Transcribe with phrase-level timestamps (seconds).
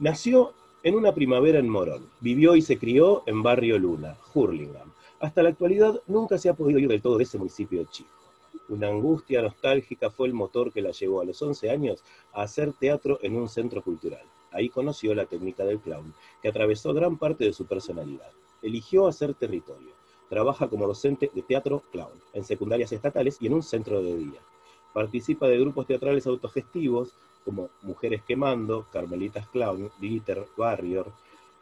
[0.00, 0.52] Nació
[0.84, 2.08] en una primavera en Morón.
[2.20, 4.92] Vivió y se crió en Barrio Luna, Hurlingham.
[5.18, 8.08] Hasta la actualidad nunca se ha podido ir del todo de ese municipio chico.
[8.68, 12.72] Una angustia nostálgica fue el motor que la llevó a los 11 años a hacer
[12.74, 14.22] teatro en un centro cultural.
[14.52, 18.30] Ahí conoció la técnica del clown, que atravesó gran parte de su personalidad.
[18.62, 19.90] Eligió hacer territorio.
[20.28, 24.40] Trabaja como docente de teatro clown en secundarias estatales y en un centro de día.
[24.92, 27.14] Participa de grupos teatrales autogestivos
[27.44, 31.12] como Mujeres Quemando, Carmelitas Clown, Glitter Warrior,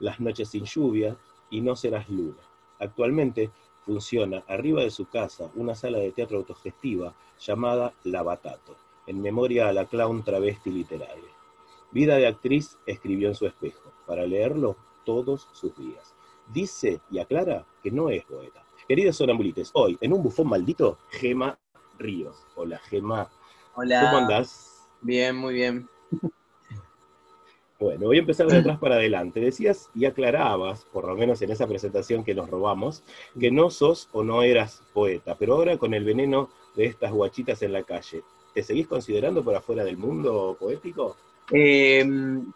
[0.00, 1.16] Las Noches sin Lluvia
[1.50, 2.42] y No Serás Luna.
[2.78, 3.50] Actualmente
[3.84, 8.76] funciona arriba de su casa una sala de teatro autogestiva llamada La Batato,
[9.06, 11.30] en memoria a la clown travesti literaria.
[11.92, 16.14] Vida de actriz escribió en su espejo, para leerlo todos sus días.
[16.52, 18.64] Dice y aclara que no es poeta.
[18.88, 21.58] Queridos sonambulites, hoy en un bufón maldito, Gema
[21.98, 22.36] Ríos.
[22.54, 23.30] Hola, Gema.
[23.74, 24.00] Hola.
[24.00, 24.75] ¿Cómo andás?
[25.00, 25.88] Bien, muy bien.
[27.78, 29.38] Bueno, voy a empezar de atrás para adelante.
[29.38, 33.02] Decías y aclarabas, por lo menos en esa presentación que nos robamos,
[33.38, 37.60] que no sos o no eras poeta, pero ahora con el veneno de estas guachitas
[37.62, 38.22] en la calle,
[38.54, 41.16] ¿te seguís considerando por afuera del mundo poético?
[41.52, 42.04] Eh,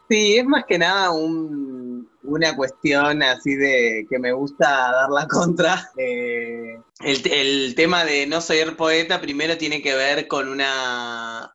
[0.08, 5.26] sí, es más que nada un- una cuestión así de que me gusta dar la
[5.28, 5.90] contra.
[5.98, 11.52] Eh, el tema de no ser poeta primero tiene que ver con una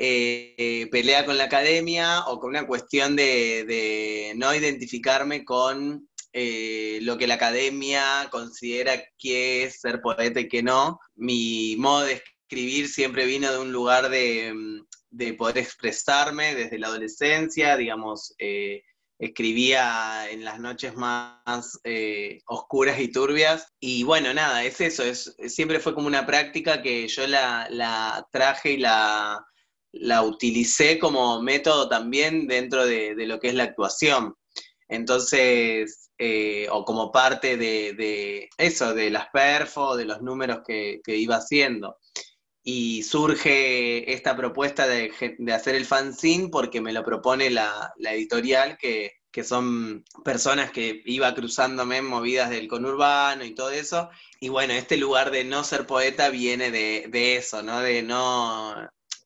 [0.00, 7.18] eh, pelea con la academia o con una cuestión de, no identificarme con eh, lo
[7.18, 11.00] que la academia considera que es ser poeta y que no.
[11.16, 14.54] Mi modo de escribir siempre vino de un lugar de,
[15.10, 18.84] de poder expresarme desde la adolescencia, digamos, eh,
[19.18, 21.80] escribía en las noches más
[22.46, 23.66] oscuras y turbias.
[23.80, 28.24] Y bueno, nada, es eso, es, siempre fue como una práctica que yo la, la
[28.30, 29.44] traje y la,
[30.00, 34.34] la utilicé como método también dentro de, lo que es la actuación.
[34.88, 41.36] Entonces, eh, o como parte de, eso, de las perfo, de los números que, iba
[41.36, 41.98] haciendo
[42.62, 45.10] y surge esta propuesta de,
[45.52, 49.12] hacer el fanzine porque me lo propone la, editorial, que,
[49.44, 54.10] son personas que iba cruzándome en movidas del conurbano y todo eso.
[54.40, 57.80] Y bueno, este lugar de no ser poeta viene de eso, ¿no?
[57.80, 58.74] De no,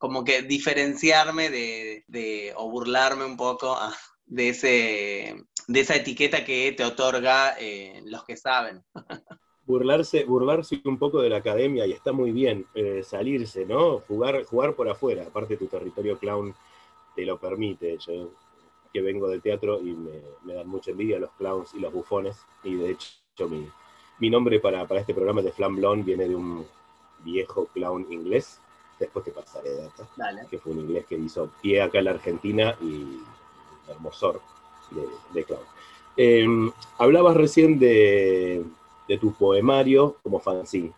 [0.03, 3.95] como que diferenciarme de, de- o burlarme un poco ah,
[4.27, 5.37] de, ese,
[5.69, 8.83] de esa etiqueta que te otorga eh, los que saben.
[9.65, 14.01] Burlarse, burlarse un poco de la academia y está muy bien eh, salirse, ¿no?
[14.01, 15.23] Jugar, jugar por afuera.
[15.23, 16.53] Aparte tu territorio clown
[17.15, 17.97] te lo permite.
[17.99, 18.33] Yo
[18.93, 22.37] que vengo del teatro y me, dan mucha envidia los clowns y los bufones.
[22.65, 23.69] Y de hecho mi,
[24.19, 26.67] mi nombre para, para este programa de Flam Blonde viene de un
[27.21, 28.59] viejo clown inglés.
[29.03, 30.09] Después te pasaré data.
[30.17, 30.43] Dale.
[30.51, 33.19] que fue un inglés que hizo pie acá en la Argentina y
[33.91, 34.41] hermosor
[34.91, 35.03] de,
[35.35, 35.61] de clown.
[36.17, 36.47] Eh,
[36.99, 38.65] hablabas recién de,
[39.09, 40.93] de tu poemario como fanzine.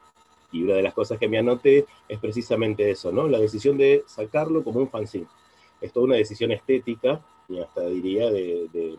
[0.52, 3.26] Y una de las cosas que me anoté es precisamente eso, ¿no?
[3.26, 5.26] La decisión de sacarlo como un fanzine.
[5.80, 8.96] Es toda una decisión estética, y hasta diría de, de-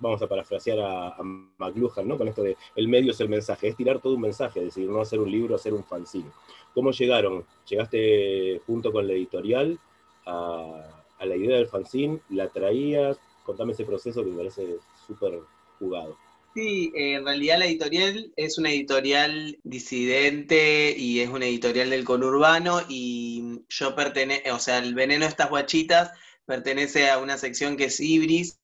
[0.00, 2.16] vamos a parafrasear a, a McLuhan, ¿no?
[2.16, 4.88] Con esto de el medio es el mensaje, es tirar todo un mensaje, es decir,
[4.88, 6.30] no hacer un libro, hacer un fanzine.
[6.74, 7.44] ¿Cómo llegaron?
[7.68, 9.78] ¿Llegaste junto con la editorial
[10.26, 12.20] a, la idea del fanzine?
[12.30, 13.18] ¿La traías?
[13.44, 14.76] Contame ese proceso que me parece
[15.06, 15.40] súper
[15.78, 16.16] jugado.
[16.54, 22.04] Sí, eh, en realidad la editorial es una editorial disidente y es una editorial del
[22.04, 26.12] conurbano y yo pertenezco, o sea, el veneno de estas guachitas
[26.46, 28.58] pertenece a una sección que es Ibris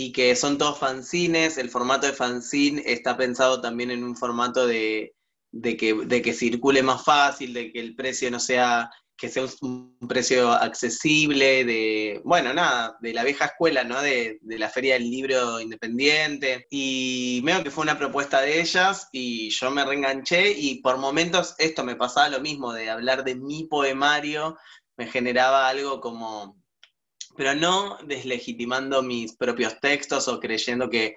[0.00, 4.64] y que son todos fanzines, el formato de fanzine está pensado también en un formato
[4.64, 5.16] de,
[5.50, 9.44] de que, de que circule más fácil, de que el precio no sea que sea
[9.62, 14.00] un, precio accesible, de, bueno, nada, de la vieja escuela, ¿no?
[14.00, 16.68] De, de la Feria del Libro Independiente.
[16.70, 21.56] Y veo que fue una propuesta de ellas y yo me reenganché y por momentos
[21.58, 24.56] esto me pasaba lo mismo, de hablar de mi poemario,
[24.96, 26.57] me generaba algo como,
[27.38, 31.14] pero no deslegitimando mis propios textos o creyendo que,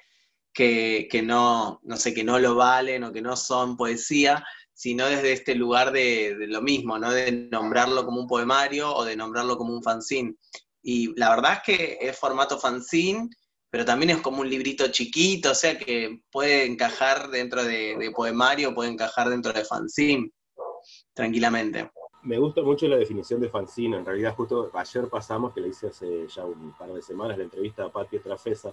[0.53, 5.07] que, que no, no sé, que no lo valen o que no son poesía, sino
[5.07, 7.09] desde este lugar de, lo mismo, ¿no?
[7.09, 10.35] De nombrarlo como un poemario o de nombrarlo como un fanzine.
[10.83, 13.27] Y la verdad es que es formato fanzine,
[13.71, 18.11] pero también es como un librito chiquito, o sea que puede encajar dentro de, de
[18.11, 20.29] poemario, puede encajar dentro de fanzine,
[21.15, 21.89] tranquilamente.
[22.23, 23.97] Me gusta mucho la definición de fanzine.
[23.97, 27.43] En realidad, justo ayer pasamos, que le hice hace ya un par de semanas, la
[27.43, 28.71] entrevista a Patti Trafesa,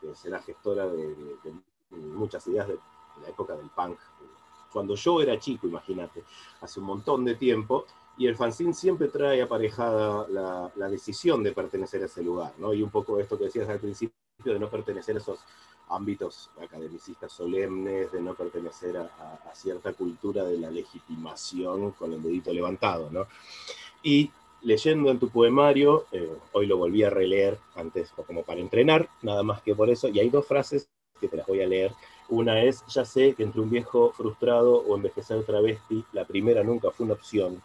[0.00, 1.34] que es la gestora de,
[1.90, 2.78] muchas ideas de,
[3.22, 3.98] la época del punk,
[4.72, 6.24] cuando yo era chico, imagínate,
[6.60, 7.86] hace un montón de tiempo,
[8.16, 12.72] Y el fanzine siempre trae aparejada la, decisión de pertenecer a ese lugar, ¿no?
[12.72, 14.14] Y un poco esto que decías al principio,
[14.44, 15.40] de no pertenecer a esos
[15.94, 19.08] ámbitos academicistas solemnes, de no pertenecer a,
[19.54, 23.26] cierta cultura de la legitimación con el dedito levantado, ¿no?
[24.02, 24.30] Y
[24.62, 29.42] leyendo en tu poemario, eh, hoy lo volví a releer antes, como para entrenar, nada
[29.42, 30.88] más que por eso, y hay dos frases
[31.20, 31.92] que te las voy a leer.
[32.28, 36.90] Una es, ya sé que entre un viejo frustrado o envejecer travesti, la primera nunca
[36.90, 37.62] fue una opción,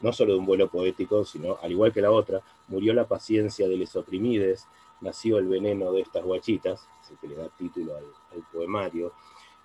[0.00, 3.68] no solo de un vuelo poético, sino, al igual que la otra, murió la paciencia
[3.68, 4.66] de los oprimides,
[5.00, 9.12] nació el veneno de estas guachitas, así que le da título al, poemario,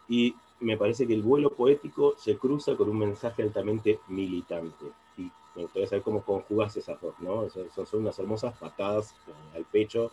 [0.07, 4.85] y me parece que el vuelo poético se cruza con un mensaje altamente militante.
[5.17, 5.23] Y
[5.55, 7.49] me gustaría saber cómo conjugas esas dos, ¿no?
[7.49, 9.15] Son, son unas hermosas patadas
[9.53, 10.11] al pecho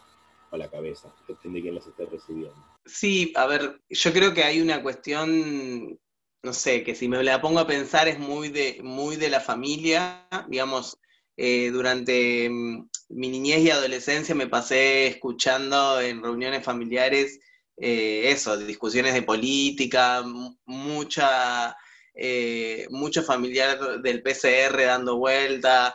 [0.50, 2.54] o a la cabeza, depende de quién las esté recibiendo.
[2.84, 5.98] Sí, a ver, yo creo que hay una cuestión
[6.42, 9.40] no sé, que si me la pongo a pensar es muy de, muy de la
[9.40, 10.98] familia, digamos,
[11.36, 17.40] eh, durante mm, mi niñez y adolescencia me pasé escuchando en reuniones familiares
[17.76, 20.22] eh, eso, discusiones de política,
[20.66, 21.76] mucha,
[22.14, 25.94] eh, mucho familiar del PCR dando vuelta,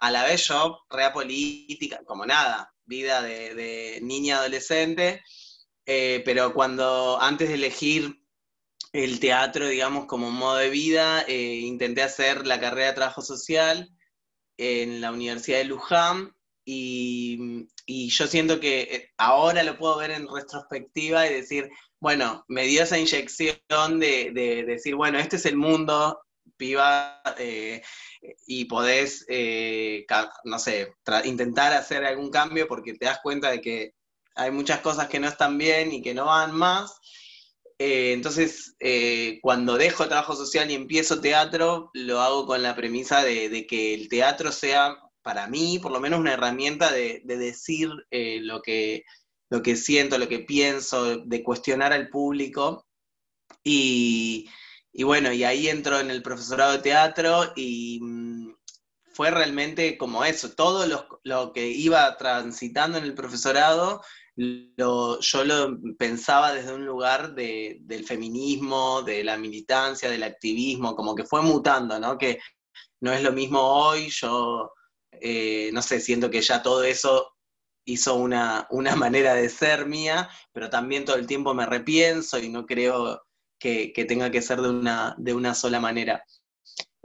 [0.00, 5.22] a la vez yo, rea política, como nada, vida de, de niña adolescente,
[5.84, 8.24] pero cuando antes de elegir
[8.94, 11.24] el teatro, digamos, como modo de vida.
[11.26, 13.90] Eh, intenté hacer la carrera de trabajo social
[14.56, 16.34] en la Universidad de Luján
[16.64, 21.70] y, yo siento que eh, ahora lo puedo ver en retrospectiva y decir,
[22.00, 26.20] bueno, me dio esa inyección de, decir, bueno, este es el mundo,
[26.56, 27.82] piba, eh,
[28.46, 29.26] y podés,
[30.44, 33.94] no sé, intentar hacer algún cambio porque te das cuenta de que
[34.34, 36.98] hay muchas cosas que no están bien y que no van más
[37.78, 43.24] eh, entonces, eh, cuando dejo trabajo social y empiezo teatro, lo hago con la premisa
[43.24, 48.40] de, que el teatro sea, para mí, por lo menos una herramienta de, decir eh,
[48.42, 49.04] lo, que,
[49.50, 52.86] lo que siento, lo que pienso, de cuestionar al público.
[53.64, 54.48] Y,
[55.02, 58.54] bueno, y ahí entro en el profesorado de teatro y mm,
[59.12, 64.02] fue realmente como eso, todo lo, lo que iba transitando en el profesorado
[64.36, 71.14] lo, yo lo pensaba desde un lugar del feminismo, de la militancia, del activismo, como
[71.14, 72.18] que fue mutando, ¿no?
[72.18, 72.40] Que
[73.00, 74.72] no es lo mismo hoy, yo,
[75.12, 77.34] eh, no sé, siento que ya todo eso
[77.84, 82.48] hizo una, una, manera de ser mía, pero también todo el tiempo me repienso y
[82.48, 83.22] no creo
[83.58, 86.24] que, tenga que ser de una, de una sola manera.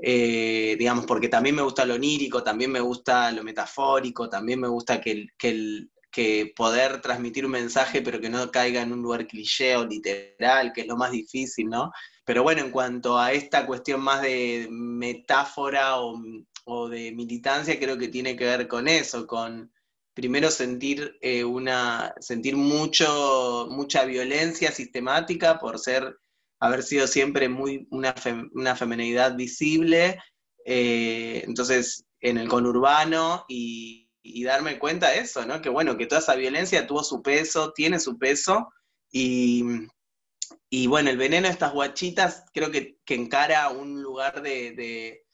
[0.01, 4.67] Eh, digamos, porque también me gusta lo onírico, también me gusta lo metafórico, también me
[4.69, 9.01] gusta que que el, que poder transmitir un mensaje pero que no caiga en un
[9.01, 11.91] lugar cliché o literal, que es lo más difícil, ¿no?
[12.25, 18.09] Pero bueno, en cuanto a esta cuestión más de metáfora o, de militancia, creo que
[18.09, 19.71] tiene que ver con eso, con
[20.13, 26.19] primero sentir eh, una, sentir mucho, mucha violencia sistemática por ser,
[26.59, 28.13] haber sido siempre muy una,
[28.53, 30.19] una femenidad visible,
[30.65, 35.61] eh, entonces en el conurbano y y darme cuenta de eso, ¿no?
[35.61, 38.69] Que bueno, que toda esa violencia tuvo su peso, tiene su peso,
[39.11, 39.63] y,
[40.69, 45.25] y bueno, el veneno de estas guachitas creo que, encara un lugar de,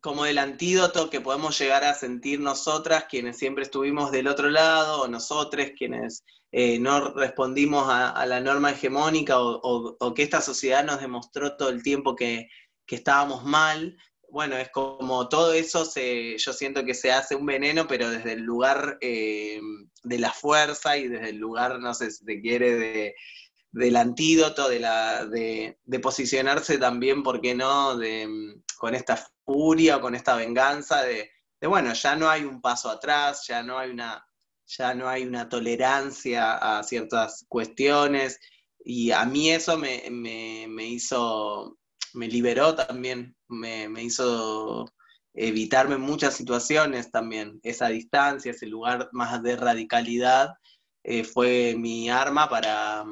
[0.00, 5.02] como del antídoto que podemos llegar a sentir nosotras, quienes siempre estuvimos del otro lado,
[5.02, 11.00] o nosotros, quienes eh, no respondimos a, la norma hegemónica, o, que esta sociedad nos
[11.00, 12.48] demostró todo el tiempo que,
[12.86, 13.96] que estábamos mal,
[14.30, 18.32] bueno, es como todo eso, se, yo siento que se hace un veneno, pero desde
[18.32, 19.60] el lugar eh,
[20.02, 23.14] de la fuerza y desde el lugar, no sé si te quiere,
[23.72, 28.28] del antídoto, de, la, de, posicionarse también, ¿por qué no?, de,
[28.76, 31.30] con esta furia o con esta venganza, de,
[31.62, 34.26] bueno, ya no hay un paso atrás, ya no hay una,
[34.66, 38.38] ya no hay una tolerancia a ciertas cuestiones,
[38.84, 41.76] y a mí eso me, me hizo
[42.14, 44.86] me liberó también, me, hizo
[45.34, 47.60] evitarme muchas situaciones también.
[47.62, 50.54] Esa distancia, ese lugar más de radicalidad,
[51.02, 53.04] eh, fue mi arma para,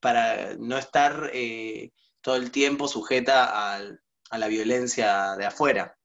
[0.00, 5.96] para no estar eh, todo el tiempo sujeta a la violencia de afuera.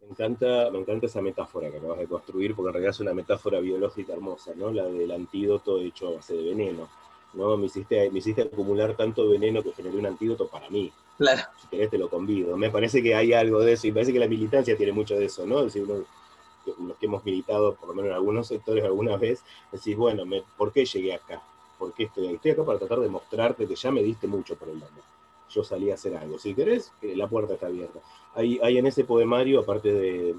[0.00, 3.14] Me encanta, me encanta esa metáfora que acabas de construir, porque en realidad es una
[3.14, 4.70] metáfora biológica hermosa, ¿no?
[4.70, 6.88] La del antídoto hecho a base de veneno.
[7.34, 7.56] ¿no?
[7.56, 10.92] Me hiciste, me hiciste acumular tanto veneno que generé un antídoto para mí.
[11.18, 12.56] Si querés te lo convido.
[12.56, 15.24] Me parece que hay algo de eso y parece que la militancia tiene mucho de
[15.26, 15.60] eso, ¿no?
[15.60, 19.96] Es decir, los que hemos militado, por lo menos en algunos sectores alguna vez, decís,
[19.96, 20.24] bueno,
[20.56, 21.42] ¿por qué llegué acá?
[21.78, 24.68] ¿Por qué estoy Estoy acá para tratar de mostrarte que ya me diste mucho por
[24.68, 25.02] el mundo.
[25.50, 26.38] yo salí a hacer algo.
[26.38, 28.00] Si querés, eh, la puerta está abierta.
[28.34, 30.34] Hay, hay en ese poemario, aparte de,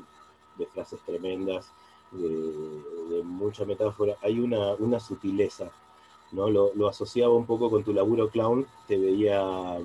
[0.74, 1.72] frases tremendas,
[2.12, 5.72] de, mucha metáfora, hay una, una sutileza,
[6.32, 6.50] ¿no?
[6.50, 9.80] Lo, lo, asociaba un poco con tu laburo clown, te veía,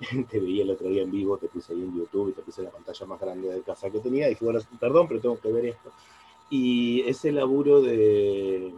[0.30, 2.62] te veía el otro día en vivo, te puse ahí en YouTube y te puse
[2.62, 5.52] la pantalla más grande de casa que tenía, y dije, bueno, perdón, pero tengo que
[5.52, 5.90] ver esto.
[6.48, 8.72] Y ese laburo de,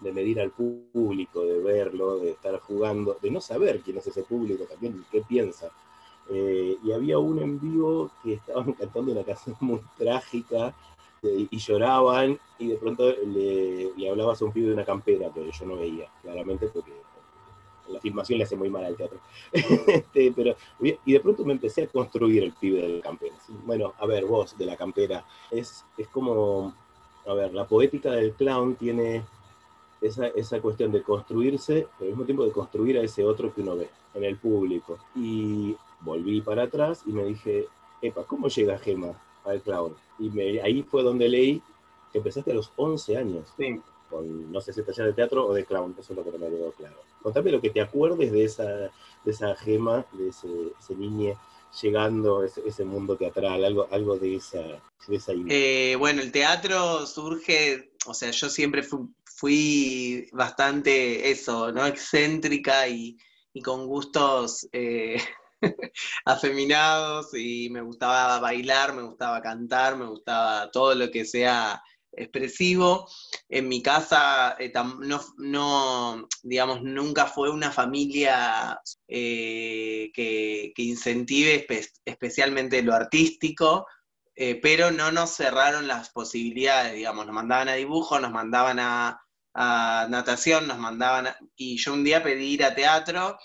[0.00, 4.22] de medir al público, de verlo, de estar jugando, de no saber quién es ese
[4.22, 5.70] público también, qué piensa.
[6.28, 10.74] Eh, y había uno en vivo que estaban cantando una canción muy trágica
[11.22, 15.30] eh, y lloraban y de pronto le, le, hablabas a un pibe de una campera,
[15.32, 16.92] pero yo no veía, claramente porque
[17.88, 19.18] la filmación le hace muy mal al teatro.
[19.86, 23.34] Este, pero, y de pronto me empecé a construir el pibe de la campera.
[23.64, 26.74] Bueno, a ver, vos de la campera, es, es como,
[27.26, 29.24] a ver, la poética del clown tiene
[30.00, 33.62] esa, esa cuestión de construirse, pero al mismo tiempo de construir a ese otro que
[33.62, 34.98] uno ve en el público.
[35.14, 37.66] Y volví para atrás y me dije,
[38.02, 39.12] epa, ¿cómo llega Gema
[39.44, 39.94] al clown?
[40.18, 41.62] Y me, ahí fue donde leí
[42.12, 43.54] que empezaste a los 11 años.
[44.10, 46.38] Con, no sé si taller de teatro o de clown, eso es lo que no
[46.38, 46.96] me quedó claro.
[47.26, 50.46] Contame lo que te acuerdes de esa, de esa gema, de ese,
[50.78, 51.36] ese niñe
[51.82, 54.62] llegando a ese, mundo teatral, algo, algo de esa,
[55.08, 61.72] de esa eh, bueno, el teatro surge, o sea, yo siempre fui, fui bastante eso,
[61.72, 61.84] ¿no?
[61.84, 63.16] Excéntrica y,
[63.64, 65.16] con gustos eh,
[66.26, 71.82] afeminados y me gustaba bailar, me gustaba cantar, me gustaba todo lo que sea
[72.16, 73.08] expresivo.
[73.48, 74.72] En mi casa eh,
[75.36, 81.66] no, digamos, nunca fue una familia eh, que, incentive
[82.04, 83.86] especialmente lo artístico.
[84.62, 89.20] pero no nos cerraron las posibilidades, digamos, nos mandaban a dibujo, nos mandaban a,
[89.54, 93.38] a natación, nos mandaban, y yo un día pedí ir a teatro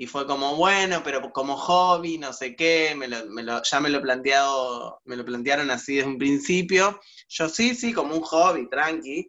[0.00, 4.00] y fue como, bueno, pero como hobby, no sé qué, me lo, ya me lo,
[4.00, 7.00] planteado, me lo plantearon así desde un principio.
[7.28, 9.26] Yo sí, sí, como un hobby, tranqui.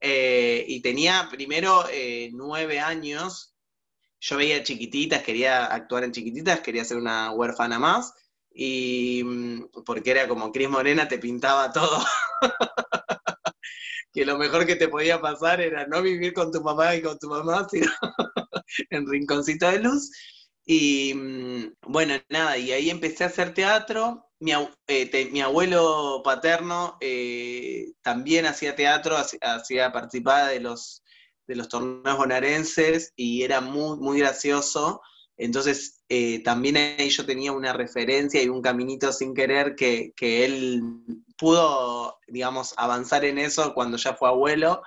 [0.00, 3.56] Eh, y tenía primero eh, nueve años,
[4.20, 8.14] yo veía chiquititas, quería actuar en chiquititas, quería ser una huérfana más,
[8.54, 11.98] y mm, porque era como Cris Morena te pintaba todo.
[14.12, 17.18] que lo mejor que te podía pasar era no vivir con tu papá y con
[17.18, 17.90] tu mamá, sino
[18.90, 20.10] en rinconcito de luz.
[20.64, 24.26] Y mm, bueno, nada, y ahí empecé a hacer teatro.
[24.40, 24.52] Mi,
[24.88, 31.04] eh, abuelo paterno eh, también hacía teatro, hacía participaba de los,
[31.46, 35.00] de los torneos bonaerenses y era muy, muy gracioso.
[35.36, 40.44] Entonces, eh, también ahí yo tenía una referencia y un caminito sin querer que, que
[40.44, 40.82] él
[41.38, 44.82] pudo, digamos, avanzar en eso cuando ya fue abuelo,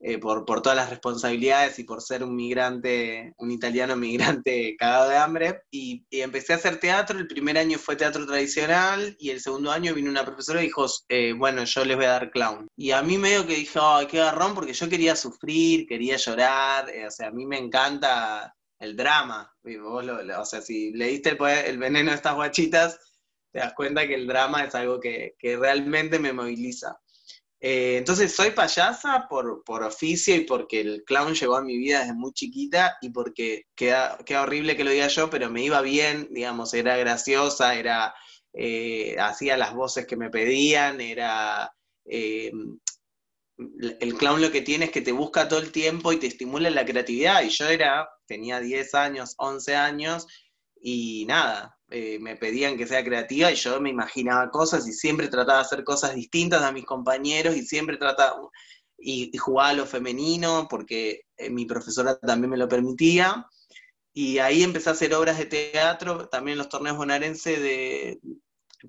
[0.00, 5.16] eh, por, todas las responsabilidades y por ser un migrante, un italiano migrante cagado de
[5.16, 5.62] hambre.
[5.70, 9.94] Y, empecé a hacer teatro, el primer año fue teatro tradicional y el segundo año
[9.94, 12.66] vino una profesora y dijo, eh, bueno, yo les voy a dar clown.
[12.76, 16.86] Y a mí medio que dije, ay, qué garrón, porque yo quería sufrir, quería llorar,
[17.06, 19.54] o sea, a mí me encanta el drama.
[19.64, 22.98] o sea, si leíste el, el, veneno de estas guachitas,
[23.52, 27.00] te das cuenta que el drama es algo que, realmente me moviliza.
[27.60, 32.14] Eh, entonces soy payasa por, oficio y porque el clown llegó a mi vida desde
[32.14, 36.28] muy chiquita y porque queda, queda horrible que lo diga yo, pero me iba bien,
[36.30, 38.14] digamos, era graciosa, era,
[38.52, 41.72] eh, hacía las voces que me pedían, era...
[42.04, 42.52] Eh,
[44.00, 46.68] el clown lo que tiene es que te busca todo el tiempo y te estimula
[46.68, 47.42] la creatividad.
[47.42, 50.26] Y yo era tenía 10 años, 11 años,
[50.80, 55.28] y nada, eh, me pedían que sea creativa y yo me imaginaba cosas y siempre
[55.28, 58.50] trataba de hacer cosas distintas a mis compañeros y siempre trataba,
[58.98, 63.46] y, jugaba a lo femenino porque eh, mi profesora también me lo permitía.
[64.12, 68.18] Y ahí empecé a hacer obras de teatro, también en los torneos bonaerenses de,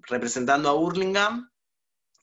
[0.07, 1.47] representando a Burlingame.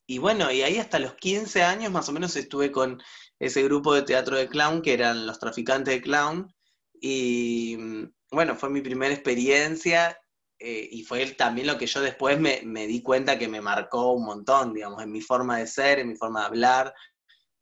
[0.06, 3.02] Y bueno, y ahí hasta los 15 años más o menos estuve con
[3.38, 6.54] ese grupo de teatro de clown, que eran los traficantes de clown,
[7.00, 10.18] y mm, bueno, fue mi primera experiencia
[10.66, 14.24] eh, y fue también lo que yo después me, di cuenta que me marcó un
[14.24, 16.94] montón, digamos, en mi forma de ser, en mi forma de hablar.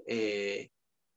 [0.07, 0.71] Eh,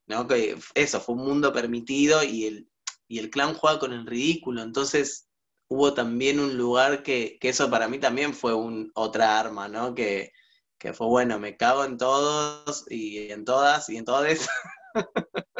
[0.07, 0.27] ¿no?
[0.27, 2.69] Que eso, fue un mundo permitido y el,
[3.07, 4.63] y el clown juega con el ridículo.
[4.63, 5.27] Entonces
[5.67, 9.93] hubo también un lugar que, eso para mí también fue un, otra arma, ¿no?
[9.93, 10.31] Que,
[10.79, 14.49] que fue bueno, me cago en todos y en todas y en todes.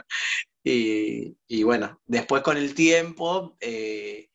[0.68, 4.32] Y, bueno, después con el tiempo eh,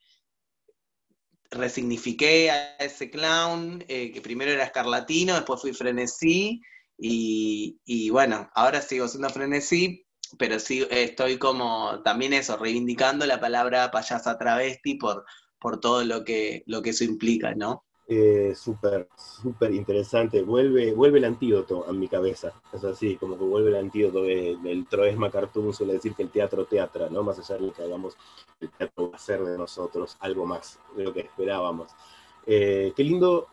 [1.50, 6.60] resignifiqué a ese clown, eh, que primero era escarlatino, después fui frenesí,
[7.02, 10.06] y, bueno, ahora sigo siendo frenesí,
[10.38, 15.24] pero sí estoy como también eso, reivindicando la palabra payasa travesti por,
[15.58, 17.84] por todo lo que, lo que eso implica, ¿no?
[18.12, 20.42] Eh, súper, súper interesante.
[20.42, 22.52] Vuelve, vuelve el antídoto a mi cabeza.
[22.72, 26.64] Es así, como que vuelve el antídoto del Troesma Cartoon, suele decir que el teatro
[26.64, 27.22] teatra, ¿no?
[27.22, 28.16] Más allá de lo que hagamos,
[28.58, 31.92] el teatro va a ser de nosotros algo más de lo que esperábamos.
[32.46, 33.46] Eh, qué lindo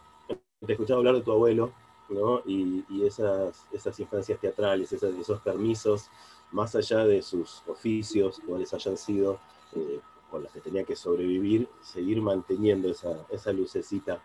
[0.66, 1.72] te escuchaba hablar de tu abuelo,
[2.10, 2.42] ¿no?
[2.48, 6.10] Y, esas, esas infancias teatrales, esos permisos,
[6.52, 9.40] más allá de sus oficios, cuáles hayan sido,
[9.76, 10.00] eh,
[10.32, 14.20] con las que tenía que sobrevivir, seguir manteniendo esa, esa lucecita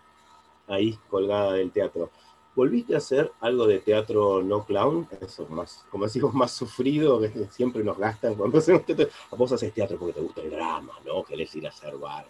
[0.66, 2.10] ahí colgada del teatro.
[2.54, 5.08] ¿Volviste a hacer algo de teatro no clown?
[5.20, 9.08] Eso, más, como decimos, más sufrido, que siempre nos gastan cuando hacemos teatro.
[9.30, 11.24] Vos haces teatro porque te gusta el drama, ¿no?
[11.24, 12.26] Querés ir a hacer bar.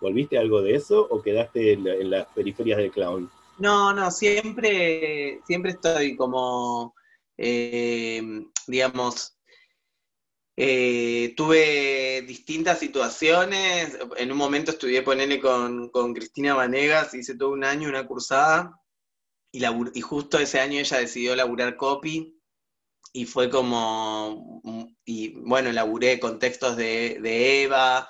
[0.00, 3.30] ¿Volviste a algo de eso o quedaste en, las periferias del clown?
[3.58, 6.94] No, no, siempre, siempre estoy como,
[7.38, 8.20] eh,
[8.66, 9.31] digamos,
[10.56, 13.98] eh, tuve distintas situaciones.
[14.16, 18.78] En un momento estudié ponerle con, con Cristina Vanegas, hice todo un año una cursada
[19.52, 19.62] y,
[19.94, 22.38] y, justo ese año ella decidió laburar copy
[23.12, 24.62] y fue como,
[25.04, 28.08] y bueno, laburé con textos de, de Eva,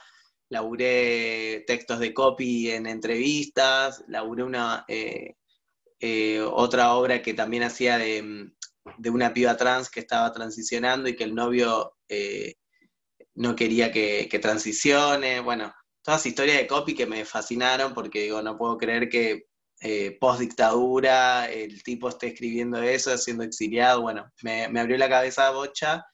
[0.48, 5.34] laburé textos de copy en entrevistas, laburé una, eh,
[5.98, 8.52] eh, otra obra que también hacía de,
[8.98, 12.54] de una piba trans que estaba transicionando y que el novio eh,
[13.34, 15.40] no quería que, transicione.
[15.40, 19.46] Bueno, todas historias de copy que me fascinaron porque digo, no puedo creer que
[19.80, 24.02] eh, post dictadura el tipo esté escribiendo eso, siendo exiliado.
[24.02, 26.04] Bueno, me, abrió la cabeza bocha.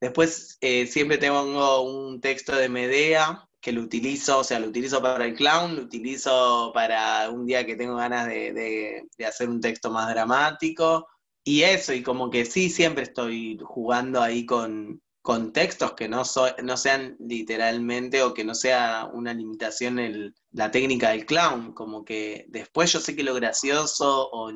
[0.00, 5.00] Después eh, siempre tengo un texto de Medea que lo utilizo, o sea, lo utilizo
[5.00, 9.90] para el clown, lo utilizo para un día que tengo ganas de hacer un texto
[9.90, 11.06] más dramático.
[11.44, 16.24] Y eso, y como que sí, siempre estoy jugando ahí con, contextos que no,
[16.62, 22.04] no sean literalmente o que no sea una limitación el, la técnica del clown, como
[22.04, 24.50] que después yo sé que lo gracioso o,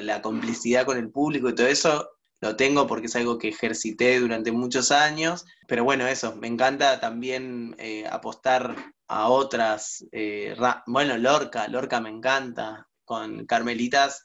[0.00, 2.08] la complicidad con el público y todo eso
[2.40, 7.00] lo tengo porque es algo que ejercité durante muchos años, pero bueno, eso, me encanta
[7.00, 14.22] también eh, apostar a otras, eh, bueno, Lorca, Lorca me encanta, con Carmelitas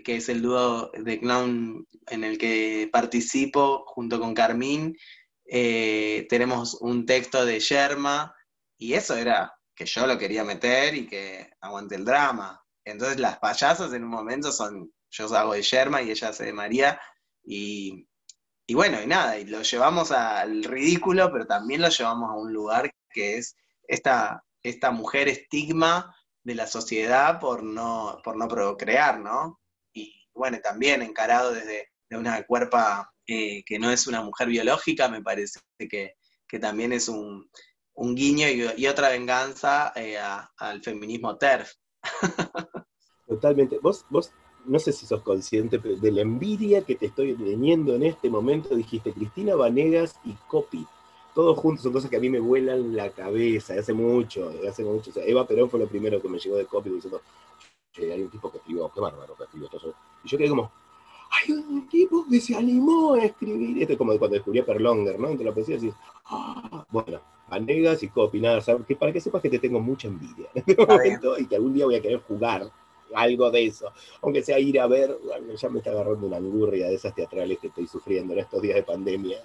[0.00, 4.96] que es el dúo de clown en el que participo junto con Carmín.
[5.44, 8.34] Eh, tenemos un texto de Yerma
[8.78, 12.64] y eso era que yo lo quería meter y que aguante el drama.
[12.84, 16.52] Entonces las payasas en un momento son, yo hago de Yerma y ella hace de
[16.52, 17.00] María
[17.44, 18.08] y,
[18.66, 22.52] y bueno, y nada, y lo llevamos al ridículo, pero también lo llevamos a un
[22.52, 29.20] lugar que es esta, esta mujer estigma de la sociedad por no, por no procrear,
[29.20, 29.60] ¿no?
[30.34, 35.60] Bueno, también encarado desde una cuerpa eh, que no es una mujer biológica, me parece
[35.78, 36.14] que,
[36.60, 37.48] también es un,
[37.96, 41.72] guiño y, otra venganza eh, al feminismo TERF.
[43.26, 43.78] Totalmente.
[43.80, 44.32] Vos, vos,
[44.66, 48.74] no sé si sos consciente de la envidia que te estoy teniendo en este momento.
[48.74, 50.86] Dijiste Cristina Vanegas y Copy.
[51.34, 54.68] Todos juntos son cosas que a mí me vuelan la cabeza, de hace mucho, de
[54.68, 55.10] hace mucho.
[55.16, 57.22] Eva Perón fue lo primero que me llegó de Copy diciendo,
[57.92, 59.94] che, hay un tipo que escribió, qué bárbaro que escribió esto.
[60.24, 60.70] Y yo quedé como,
[61.30, 63.80] hay un tipo que se animó a escribir.
[63.80, 65.28] Esto es como cuando descubrí a Perlonger, ¿no?
[65.28, 65.94] Entre la poesía decís,
[66.26, 70.48] ah, bueno, Vanegas y Copy, nada, que para que sepas que te tengo mucha envidia
[70.54, 72.70] en este momento y que algún día voy a querer jugar
[73.14, 73.92] algo de eso.
[74.22, 75.18] Aunque sea ir a ver,
[75.56, 78.76] ya me está agarrando una angurria de esas teatrales que estoy sufriendo en estos días
[78.76, 79.38] de pandemia.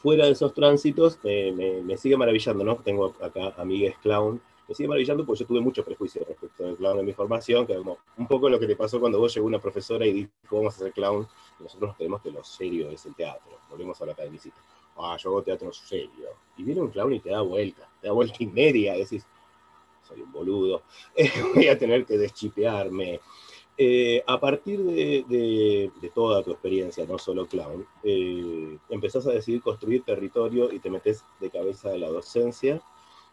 [0.00, 2.76] fuera de esos tránsitos, me, me, sigue maravillando, ¿no?
[2.76, 6.98] Tengo acá amigues clown me sigue maravillando porque yo tuve mucho prejuicio respecto al clown
[6.98, 9.58] en mi formación, que como un poco lo que te pasó cuando vos llegó una
[9.58, 11.26] profesora y dijo, vamos a hacer clown,
[11.58, 13.58] nosotros nos tenemos que lo serio es el teatro.
[13.70, 14.56] Volvemos a la academicita.
[14.98, 16.28] Ah, yo hago teatro serio.
[16.58, 19.26] Y viene un clown y te da vuelta, te da vuelta y media, decís,
[20.06, 20.82] soy un boludo,
[21.54, 23.20] voy a tener que deschipearme.
[23.80, 30.02] Eh, a partir de, toda tu experiencia, no solo clown, eh, empezás a decidir construir
[30.02, 32.82] territorio y te metes de cabeza de la docencia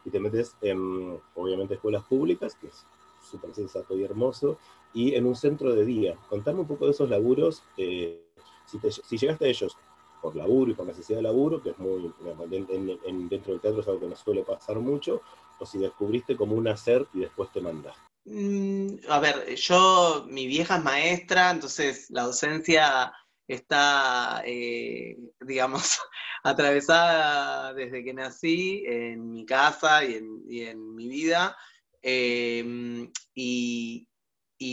[0.06, 2.86] y te metes en, obviamente, escuelas públicas, que es
[3.30, 4.58] súper sensato y hermoso,
[4.94, 6.16] y en un centro de día.
[6.30, 8.22] Contame un poco de esos laburos, eh,
[8.66, 9.76] si, llegaste a ellos
[10.22, 12.12] por laburo y por necesidad de laburo, que es muy,
[12.52, 15.22] en, dentro del teatro es algo que no suele pasar mucho,
[15.60, 18.02] o si descubriste como un hacer y después te mandaste.
[18.26, 23.14] Mm, a ver, yo, mi vieja es maestra, entonces la docencia
[23.48, 26.00] está, eh, digamos,
[26.44, 30.16] atravesada desde que nací en mi casa y
[30.62, 31.58] en, mi vida.
[32.02, 34.08] Em, y,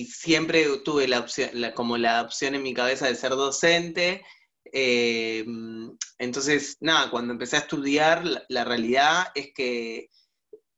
[0.07, 4.25] siempre tuve la opción, como la opción en mi cabeza de ser docente.
[4.65, 10.09] Em, entonces, nada, cuando empecé a estudiar, la, realidad es que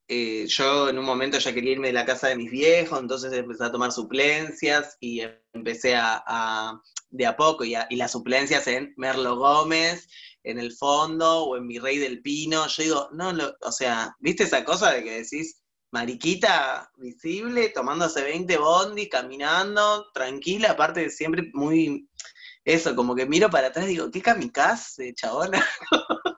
[0.08, 3.32] eh, yo en un momento ya quería irme de la casa de mis viejos, entonces
[3.32, 9.36] empecé a tomar suplencias y empecé a, de a poco, y, las suplencias en Merlo
[9.36, 10.08] Gómez,
[10.42, 12.66] en el fondo, o en Mi Rey del Pino.
[12.66, 18.58] Yo digo, no, o sea, ¿viste esa cosa de que decís, mariquita visible, tomándose 20
[18.58, 22.08] bondi, caminando, tranquila, aparte de siempre muy,
[22.64, 25.64] eso, como que miro para atrás y digo, qué kamikaze, chabona.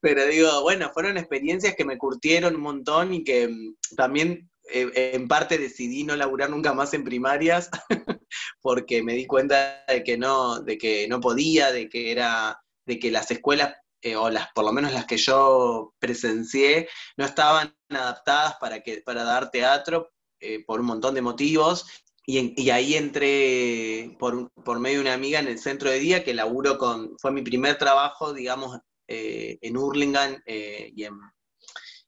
[0.00, 5.12] Pero digo, bueno, fueron experiencias que me curtieron un montón y que mm, también eh,
[5.14, 7.68] en parte decidí no laburar nunca más en primarias
[8.62, 12.98] porque me di cuenta de que no, de que no podía, de que era, de
[12.98, 17.76] que las escuelas eh, o las, por lo menos las que yo presencié, no estaban
[17.88, 21.86] adaptadas para, que, para dar teatro eh, por un montón de motivos.
[22.24, 26.34] Y, ahí entré por, por, medio de una amiga en el centro de día que
[26.34, 31.06] laburo con, fue mi primer trabajo, digamos, eh, en Hurlingham y,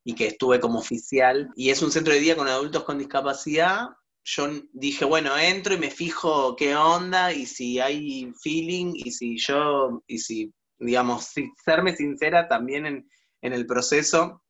[0.04, 1.50] y que estuve como oficial.
[1.57, 3.88] Y es un centro de día con adultos con discapacidad
[4.24, 9.37] yo dije, bueno, entro y me fijo qué onda y si hay feeling y si
[9.38, 11.30] yo, y si digamos,
[11.64, 13.07] serme sincera también en,
[13.42, 14.42] el proceso,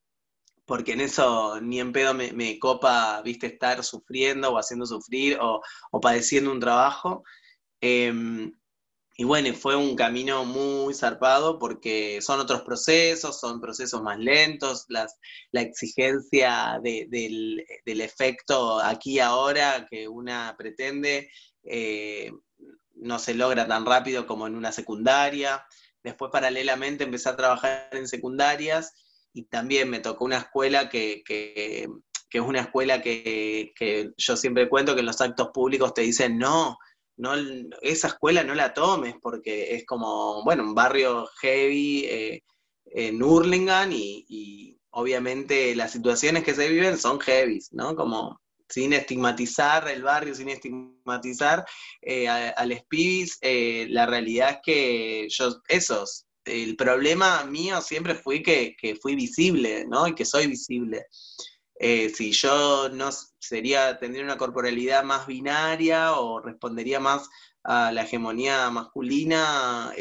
[0.64, 5.60] porque en eso ni en pedo me, copa, viste, estar sufriendo o haciendo sufrir o,
[6.00, 7.24] padeciendo un trabajo.
[7.80, 8.52] Em,
[9.16, 14.86] y bueno, fue un camino muy zarpado porque son otros procesos, son procesos más lentos,
[14.88, 21.30] la exigencia del, efecto aquí ahora que una pretende
[21.62, 22.32] eh,
[22.96, 25.64] no se logra tan rápido como en una secundaria.
[26.02, 28.94] Después paralelamente empecé a trabajar en secundarias
[29.32, 33.72] y también me tocó una escuela que, es una escuela que,
[34.16, 36.78] yo siempre cuento que en los actos públicos te dicen, no,
[37.16, 37.34] no,
[37.82, 42.42] esa escuela no la tomes porque es como, bueno, un barrio heavy eh,
[42.86, 47.96] en Hurlingham y, obviamente las situaciones que se viven son heavy, ¿no?
[47.96, 51.64] Como sin estigmatizar el barrio, sin estigmatizar
[52.00, 58.76] eh, a, eh, la realidad es que yo, esos, el problema mío siempre fue que,
[59.00, 60.06] fui visible, ¿no?
[60.06, 61.06] Y que soy visible.
[61.76, 67.28] Eh, si yo no sería, tendría una corporalidad más binaria o respondería más
[67.62, 69.92] a la hegemonía masculina,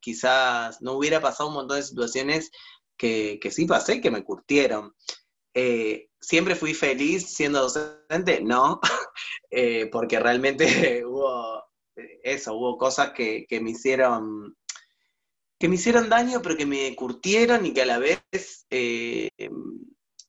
[0.00, 2.50] quizás no hubiera pasado un montón de situaciones
[2.96, 4.94] que, que sí pasé, que me curtieron.
[5.54, 8.40] Eh, ¿Siempre fui feliz siendo docente?
[8.42, 8.80] No,
[9.50, 11.62] eh, porque realmente hubo
[11.94, 14.56] eso, hubo cosas que, me hicieron
[15.60, 19.28] que me hicieron daño, pero que me curtieron y que a la vez eh,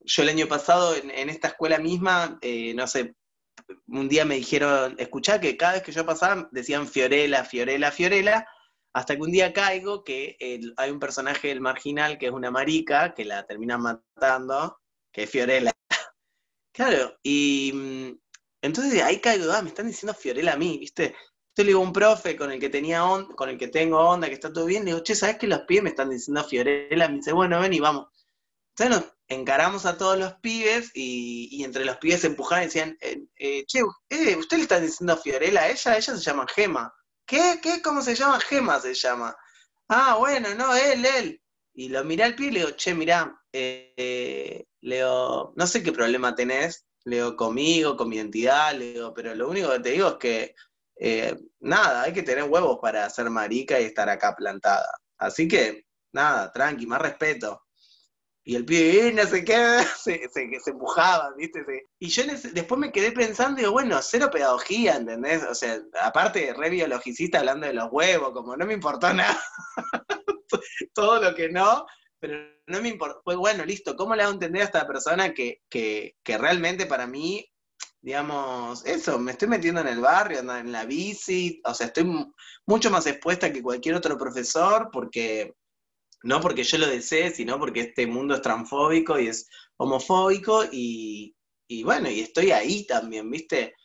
[0.05, 2.39] yo el año pasado en, esta escuela misma,
[2.75, 3.15] no sé,
[3.87, 8.47] un día me dijeron, escuchá que cada vez que yo pasaba decían Fiorella, Fiorella, Fiorella,
[8.93, 10.37] hasta que un día caigo que
[10.77, 14.79] hay un personaje del marginal que es una marica que la termina matando
[15.11, 15.71] que Fiorella.
[16.73, 18.19] Claro, y mm,
[18.61, 21.15] entonces ahí caigo, ah, me están diciendo Fiorella a mí, ¿viste?
[21.55, 23.97] Yo le digo a un profe con el que tenía onda, con el que tengo
[23.97, 26.43] onda, que está todo bien, le digo, che, ¿sabes que los pibes me están diciendo
[26.43, 27.07] Fiorella?
[27.07, 28.07] Me dice, bueno, ven y vamos.
[28.77, 32.97] Entonces nos encaramos a todos los pibes y, entre los pibes se empujaban y decían,
[33.01, 35.97] eh, eh, che, eh, ¿usted le está diciendo Fiorella a ella?
[35.97, 36.93] Ella se llama Gema.
[37.25, 37.59] ¿Qué?
[37.61, 37.81] ¿Qué?
[37.81, 38.39] ¿Cómo se llama?
[38.39, 39.35] Gema se llama.
[39.87, 41.41] Ah, bueno, no, él, él.
[41.73, 45.91] Y lo miré al pibe y le digo, che, mirá, eh, Leo, no sé qué
[45.91, 50.15] problema tenés, Leo, conmigo, con mi identidad, Leo, pero lo único que te digo es
[50.15, 50.55] que,
[50.97, 54.87] eh, nada, hay que tener huevos para ser marica y estar acá plantada.
[55.17, 57.64] Así que, nada, tranqui, más respeto.
[58.47, 59.55] Y el pibe, no sé qué,
[59.97, 60.29] se,
[60.67, 61.65] empujaba, ¿viste?
[61.97, 65.43] Y yo después me quedé pensando, digo, bueno, cero pedagogía, ¿entendés?
[65.43, 69.41] O sea, aparte, re biologicista hablando de los huevos, como no me importó nada,
[70.93, 71.87] todo lo que no,
[72.19, 75.61] pero no me importa, pues bueno, listo, ¿cómo le hago entender a esta persona que,
[76.23, 77.51] realmente para mí,
[77.99, 82.31] digamos, eso, me estoy metiendo en el barrio, en la bici, o sea, estoy
[82.67, 85.55] mucho más expuesta que cualquier otro profesor, porque
[86.25, 91.35] no porque yo lo desee, sino porque este mundo es transfóbico y es homofóbico, y,
[91.67, 93.75] y bueno, y estoy ahí también, ¿viste?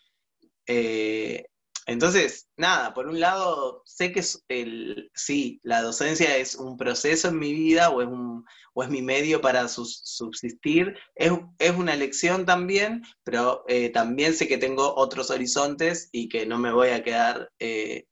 [0.67, 1.45] Eh,
[1.87, 7.29] entonces, nada, por un lado, sé que es el, sí, la docencia es un proceso
[7.29, 11.33] en mi vida o es, un, o es mi medio para subsistir, es,
[11.77, 16.73] una lección también, pero eh, también sé que tengo otros horizontes y que no me
[16.73, 18.07] voy a quedar, eh,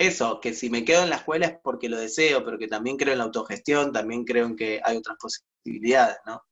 [0.00, 2.96] eso, que si me quedo en la escuela es porque lo deseo, pero que también
[2.96, 6.42] creo en la autogestión, también creo en que hay otras posibilidades, ¿no?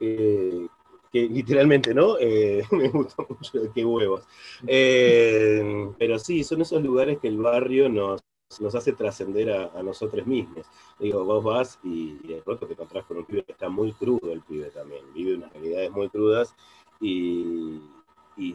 [0.00, 0.66] Eh,
[1.12, 2.18] que literalmente, ¿no?
[2.18, 4.24] Eh, me gusta mucho, qué huevos.
[4.66, 8.20] Eh, pero sí, son esos lugares que el barrio nos,
[8.58, 10.66] nos hace trascender a, nosotros mismos.
[10.98, 14.42] Digo, vos vas y, de pronto te encontrás con un pibe está muy crudo, el
[14.42, 16.52] pibe también, vive unas realidades muy crudas
[17.00, 17.80] y,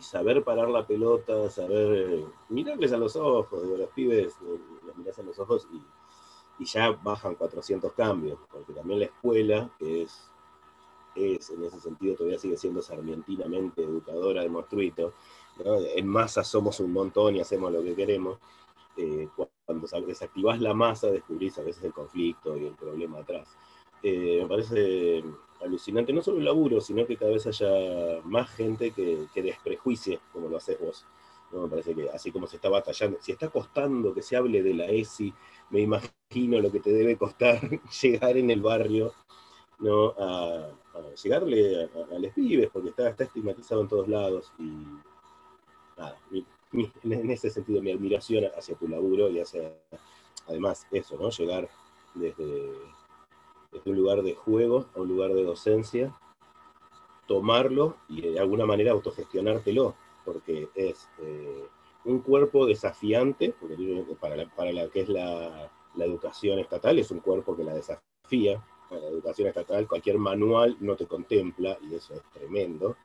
[0.02, 4.36] saber parar la pelota, saber mirarles a los ojos, digo, los pibes
[4.86, 5.82] los mirás a los ojos y,
[6.66, 10.32] ya bajan 400 cambios, porque también la escuela, que es,
[11.14, 15.14] es en ese sentido todavía sigue siendo sarmientinamente educadora de monstruito,
[15.60, 18.40] en masa somos un montón y hacemos lo que queremos,
[18.96, 19.28] eh,
[19.66, 23.50] cuando desactivás la masa descubrís a veces el conflicto y el problema atrás.
[24.02, 25.24] Eh, me parece
[25.64, 30.20] alucinante, no solo el laburo, sino que cada vez haya más gente que, que desprejuicie
[30.32, 31.06] como lo haces vos.
[31.52, 31.64] ¿no?
[31.64, 34.74] Me parece que así como se está batallando, si está costando que se hable de
[34.74, 35.34] la ESI,
[35.70, 37.60] me imagino lo que te debe costar
[38.02, 39.14] llegar en el barrio
[39.80, 40.14] ¿no?
[40.18, 40.70] a,
[41.22, 44.64] llegarle a, los pibes, porque está, está estigmatizado en todos lados y
[45.98, 46.18] nada,
[47.04, 49.74] en ese sentido mi admiración hacia tu laburo y hacia,
[50.48, 51.30] además, eso, ¿no?
[51.30, 51.70] Llegar
[52.16, 52.72] desde,
[53.86, 56.14] un lugar de juego a un lugar de docencia,
[57.28, 61.66] tomarlo y de alguna manera autogestionártelo, porque es eh,
[62.06, 67.12] un cuerpo desafiante, porque para la, para la que es la, la educación estatal, es
[67.12, 71.96] un cuerpo que la desafía, para la educación estatal cualquier manual no te contempla, y
[71.96, 72.96] eso es tremendo,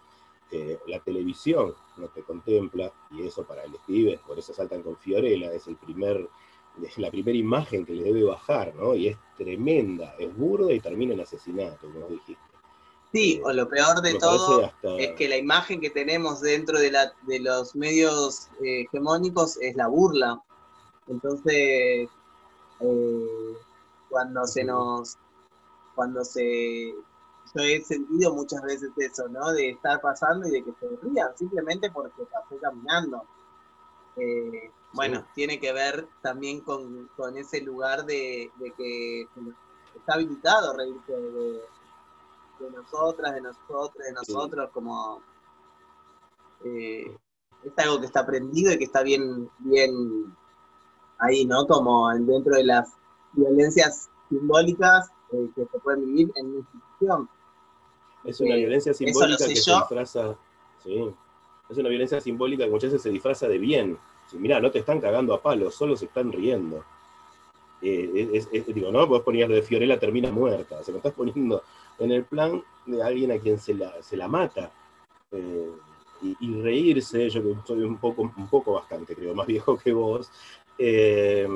[0.86, 5.52] la televisión no te contempla, y eso para el pibes, por eso saltan con Fiorella,
[5.52, 6.28] es el primer,
[6.86, 8.94] es la primera imagen que le debe bajar, ¿no?
[8.94, 12.42] Y es tremenda, es burda y termina en asesinato, como dijiste.
[13.12, 16.90] Sí, eh, o lo peor de todo es que la imagen que tenemos dentro de,
[16.90, 20.42] la, de los medios eh, hegemónicos es la burla.
[21.06, 22.08] Entonces,
[22.80, 23.56] eh,
[24.10, 25.16] cuando se nos,
[25.94, 26.94] cuando se
[27.54, 29.52] yo he sentido muchas veces eso, ¿no?
[29.52, 33.24] De estar pasando y de que se rían simplemente porque pasé caminando.
[34.16, 39.26] Eh, bueno, tiene que ver también con, ese lugar de, que
[39.94, 45.22] está habilitado reírse de, nosotras, de nosotros, de nosotros, como
[46.64, 47.16] eh,
[47.64, 50.34] es algo que está aprendido y que está bien, bien
[51.18, 51.66] ahí, ¿no?
[51.66, 52.92] Como dentro de las
[53.32, 57.28] violencias simbólicas eh, que se pueden vivir en una institución.
[58.24, 60.36] Es una violencia simbólica que se disfraza.
[60.82, 61.14] Sí.
[61.68, 63.98] Es una violencia simbólica que muchas veces se disfraza de bien.
[64.32, 66.84] Mirá, no te están cagando a palos, solo se están riendo.
[67.80, 70.82] Eh, digo, no vos ponías de Fiorella termina muerta.
[70.82, 71.62] Se lo estás poniendo
[71.98, 74.70] en el plan de alguien a quien se la, se la mata.
[75.32, 75.72] Eh,
[76.40, 80.30] y, reírse, yo que soy un poco, un poco bastante, creo, más viejo que vos,
[80.76, 81.46] eh,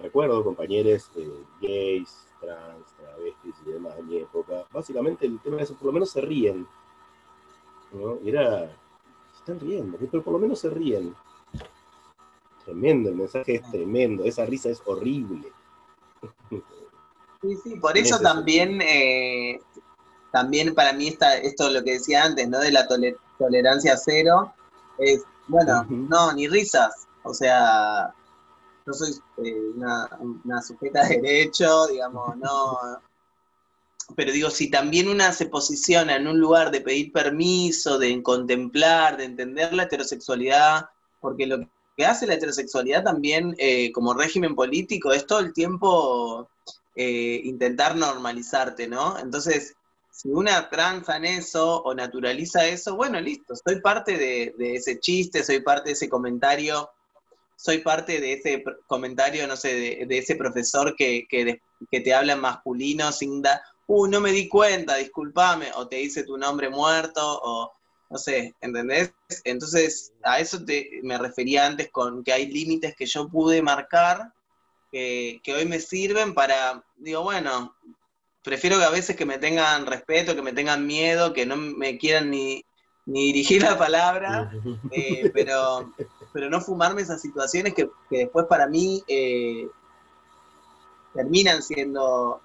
[0.00, 1.10] recuerdo compañeros
[1.60, 5.92] gays, trans, travestis y demás de mi época, básicamente el tema es que por lo
[5.92, 6.66] menos se ríen.
[7.92, 8.18] ¿no?
[8.24, 8.70] Era,
[9.36, 11.14] están riendo, pero por lo menos se ríen.
[12.64, 15.52] Tremendo, el mensaje es tremendo, esa risa es horrible.
[17.40, 19.60] Sí, sí, por eso también, eh,
[20.30, 22.60] también para mí está esto lo que decía antes, ¿no?
[22.60, 22.86] De la
[23.38, 24.54] tolerancia cero,
[24.98, 28.14] es, bueno, no, ni risas, o sea,
[28.86, 29.12] yo soy
[29.44, 32.78] eh, una, sujeta de derecho, digamos, no.
[34.16, 39.16] Pero digo, si también una se posiciona en un lugar de pedir permiso, de contemplar,
[39.16, 40.86] de entender la heterosexualidad,
[41.20, 46.48] porque lo que hace la heterosexualidad también eh, como régimen político es todo el tiempo
[46.94, 49.18] eh, intentar normalizarte, ¿no?
[49.18, 49.74] Entonces,
[50.10, 55.42] si una tranza en eso o naturaliza eso, bueno, listo, soy parte de, ese chiste,
[55.42, 56.90] soy parte de ese comentario
[57.54, 61.28] soy parte de ese comentario, no sé, de, ese profesor que,
[61.90, 66.24] te habla en masculino sin dar, uh, no me di cuenta, discúlpame, o te dice
[66.24, 67.72] tu nombre muerto, o
[68.12, 69.14] no sé, ¿entendés?
[69.44, 74.34] Entonces, a eso te, me refería antes con que hay límites que yo pude marcar,
[74.90, 77.74] que, que hoy me sirven para, digo, bueno,
[78.44, 81.96] prefiero que a veces que me tengan respeto, que me tengan miedo, que no me
[81.96, 82.62] quieran ni,
[83.06, 84.52] ni dirigir la palabra,
[84.90, 85.92] eh, pero,
[86.34, 89.68] pero no fumarme esas situaciones que, después para mí eh,
[91.14, 92.42] terminan siendo,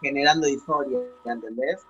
[0.00, 1.82] generando disforia, ¿entendés?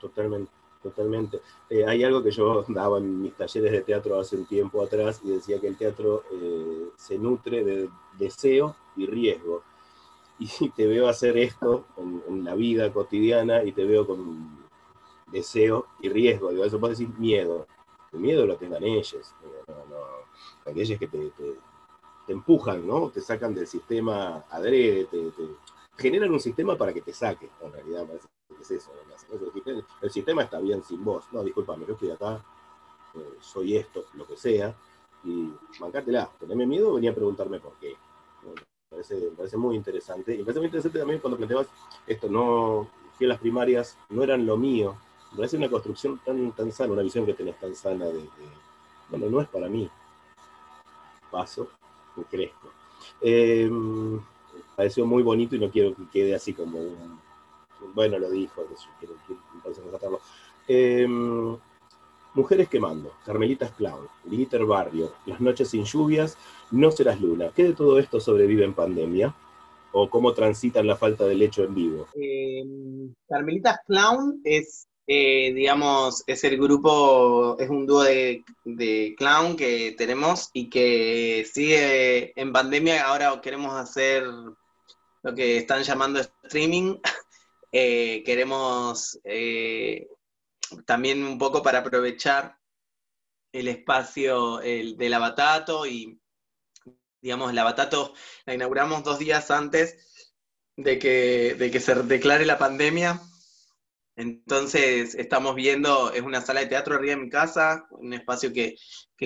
[0.00, 0.52] Totalmente,
[0.90, 1.40] totalmente.
[1.68, 5.20] Eh, hay algo que yo daba en mis talleres de teatro hace un tiempo atrás
[5.24, 6.24] y decía que el teatro
[6.96, 9.62] se nutre de deseo y riesgo.
[10.38, 14.66] Y te veo hacer esto en la vida cotidiana y te veo con
[15.32, 16.50] deseo y riesgo.
[16.50, 17.66] Digo, eso puede decir miedo.
[18.12, 19.34] El miedo lo tengan ellos.
[19.66, 21.32] No, Aquellos que te,
[22.28, 23.10] empujan, ¿no?
[23.10, 25.32] Te sacan del sistema adrede, te,
[25.96, 28.92] generan un sistema para que te saque, en realidad parece que es eso.
[30.02, 31.24] El sistema está bien sin vos.
[31.32, 32.44] No, discúlpame, yo estoy acá,
[33.14, 34.74] eh, soy esto, lo que sea,
[35.24, 36.30] y bancártela.
[36.38, 37.96] Teneme miedo, venía a preguntarme por qué.
[38.90, 40.34] me parece muy interesante.
[40.34, 41.68] Y me parece muy interesante también cuando planteabas
[42.06, 44.96] esto, no, que las primarias no eran lo mío.
[45.32, 48.28] Me parece una construcción tan, tan sana, una visión que tenés tan sana de,
[49.08, 49.90] bueno, no es para mí.
[51.30, 51.68] Paso
[52.16, 52.70] y crezco.
[53.20, 53.68] Eh,
[54.76, 57.18] pareció muy bonito y no quiero que quede así como un,
[57.94, 58.66] bueno, lo dijo,
[58.98, 60.20] quiero, quiero,
[60.68, 61.06] eh,
[62.36, 66.36] Mujeres quemando, Carmelitas Clown, Glitter Barrio, Las noches sin lluvias,
[66.70, 67.50] No serás luna.
[67.56, 69.34] ¿Qué de todo esto sobrevive en pandemia?
[69.92, 72.08] ¿O cómo transitan la falta de lecho en vivo?
[72.14, 78.44] Em, Carmelitas Clown es, eh, digamos, es el grupo, es un dúo de,
[79.16, 83.06] clown que tenemos y que sigue en pandemia.
[83.06, 84.24] Ahora queremos hacer
[85.26, 86.98] lo que están llamando streaming.
[87.72, 90.06] Eh, queremos eh,
[90.86, 92.56] también un poco para aprovechar
[93.52, 96.18] el espacio el, del Abatato y,
[97.20, 98.14] digamos, el Abatato
[98.46, 100.32] la inauguramos dos días antes
[100.76, 103.20] de que, de que se declare la pandemia.
[104.14, 108.76] Entonces estamos viendo, es una sala de teatro arriba de mi casa, un espacio que,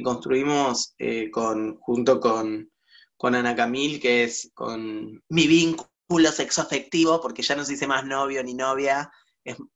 [0.03, 2.73] construimos eh, con, junto con,
[3.17, 5.90] con Ana Camil, que es con mi vínculo
[6.33, 9.11] sexoafectivo, porque ya no se dice más novio ni novia.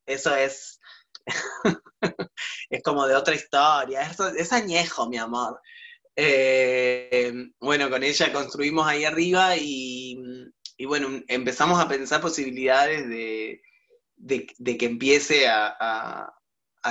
[0.07, 0.81] eso es
[2.71, 4.03] es como de otra historia,
[4.37, 5.61] es, añejo, mi amor.
[6.17, 10.17] Eh, bueno, con ella construimos ahí arriba y,
[10.87, 13.61] bueno, empezamos a pensar posibilidades de,
[14.79, 16.33] que empiece a,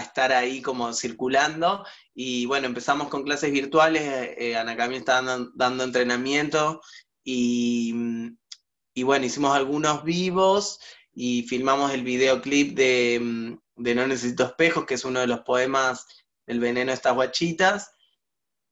[0.01, 1.85] estar ahí como circulando.
[2.15, 4.01] Y bueno, empezamos con clases virtuales,
[4.37, 5.21] eh, Ana está
[5.55, 6.81] dando, entrenamiento
[7.23, 7.93] y,
[8.93, 10.79] y, bueno, hicimos algunos vivos
[11.13, 16.07] y filmamos el videoclip de, de No Necesito Espejos, que es uno de los poemas
[16.45, 17.91] del veneno de estas guachitas.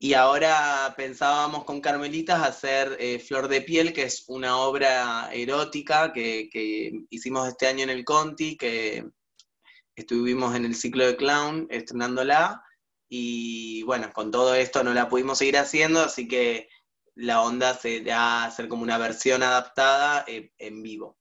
[0.04, 6.12] Y ahora pensábamos con Carmelitas hacer eh, Flor de Piel, que es una obra erótica
[6.12, 6.50] que,
[7.12, 9.06] hicimos este año en el Conti, que
[9.96, 12.64] estuvimos en el ciclo de clown estrenándola.
[13.10, 16.68] Y bueno, con todo esto no la pudimos seguir haciendo, así que
[17.16, 21.18] la onda se a hacer como una versión adaptada eh, en vivo.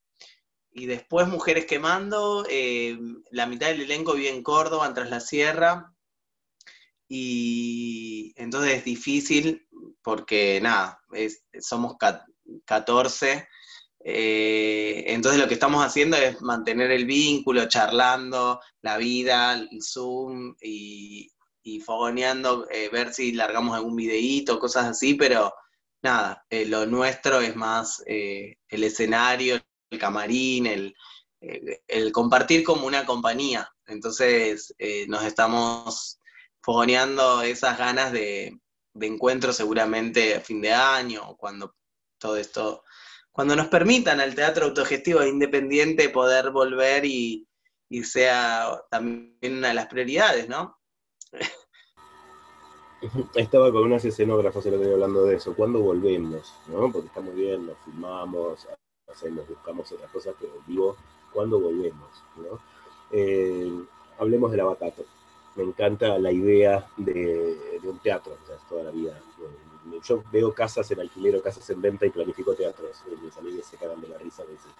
[0.72, 2.96] Y después Mujeres Quemando, eh,
[3.30, 5.92] la mitad del elenco vive en Córdoba, Tras la Sierra.
[7.08, 9.66] Y entonces es difícil
[10.00, 11.00] porque nada,
[11.60, 11.96] somos
[12.64, 13.48] 14.
[14.02, 20.54] Eh, entonces lo que estamos haciendo es mantener el vínculo, charlando, la vida, el Zoom
[20.60, 21.28] y,
[21.84, 25.52] fogoneando, ver si largamos algún videíto, cosas así, pero
[26.02, 29.60] nada, lo nuestro es más el escenario,
[29.90, 30.94] el camarín, el,
[31.40, 33.70] el compartir como una compañía.
[33.86, 36.18] Entonces eh, nos estamos
[36.62, 38.58] fogoneando esas ganas de,
[39.00, 41.74] encuentro seguramente a fin de año, cuando
[42.18, 42.84] todo esto,
[43.32, 47.46] cuando nos permitan al teatro autogestivo e independiente poder volver y,
[48.04, 50.78] sea también una de las prioridades, ¿no?
[53.34, 55.54] Estaba con unas escenógrafas el otro hablando de eso.
[55.54, 56.54] ¿Cuándo volvemos?
[56.68, 56.90] ¿no?
[56.92, 58.68] Porque está muy bien, nos filmamos,
[59.10, 60.96] hacemos, buscamos otras cosas, pero vivo
[61.32, 62.10] cuando volvemos.
[62.36, 62.58] ¿no?
[63.10, 63.72] Eh,
[64.18, 65.04] hablemos del abatato.
[65.56, 69.18] Me encanta la idea de, un teatro, o toda la vida.
[70.04, 73.02] Yo veo casas en alquiler o casas en venta y planifico teatros.
[73.10, 74.70] Y mis amigos se cagan de la risa, me dicen,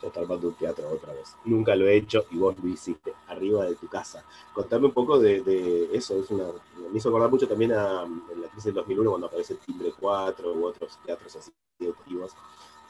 [0.00, 1.36] ya está armando un teatro otra vez.
[1.44, 4.24] Nunca lo he hecho y vos lo hiciste arriba de tu casa.
[4.52, 6.44] Contame un poco de, eso, es una,
[6.90, 10.52] me hizo acordar mucho también a en la crisis del 2001 cuando aparece Timbre 4
[10.52, 12.32] u otros teatros así educativos.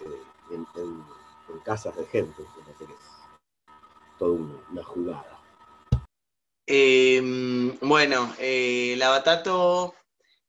[0.00, 0.66] Eh, en,
[1.64, 2.42] casas de gente.
[2.78, 2.90] que es
[4.18, 4.38] toda
[4.70, 5.40] una jugada.
[6.66, 9.94] Em, bueno, eh, la Batato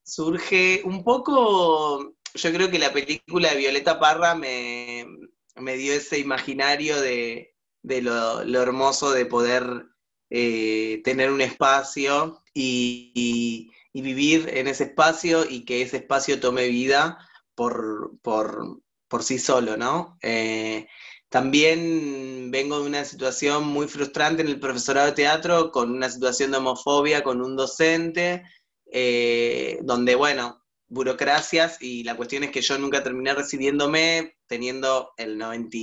[0.04, 5.08] surge un poco, yo creo que la película de Violeta Parra me,
[5.56, 9.88] dio ese imaginario de, lo, hermoso de poder
[10.32, 17.20] eh, tener un espacio y, vivir en ese espacio y que ese espacio tome vida
[17.54, 20.18] por, por sí solo, ¿no?
[20.22, 20.88] Eh,
[21.32, 26.52] también vengo de una situación muy frustrante en el profesorado de teatro, con una situación
[26.52, 28.44] de homofobia con un docente,
[28.92, 35.38] eh, donde, bueno, burocracias y la cuestión es que yo nunca terminé recibiéndome teniendo el
[35.38, 35.78] 90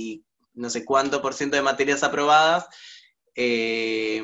[0.53, 2.67] no sé cuánto por ciento de materias aprobadas,
[3.35, 4.23] eh,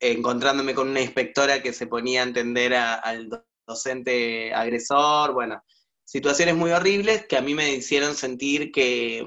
[0.00, 3.28] encontrándome con una inspectora que se ponía a entender al
[3.66, 5.62] docente agresor, bueno,
[6.04, 9.24] situaciones muy horribles que a mí me hicieron sentir que,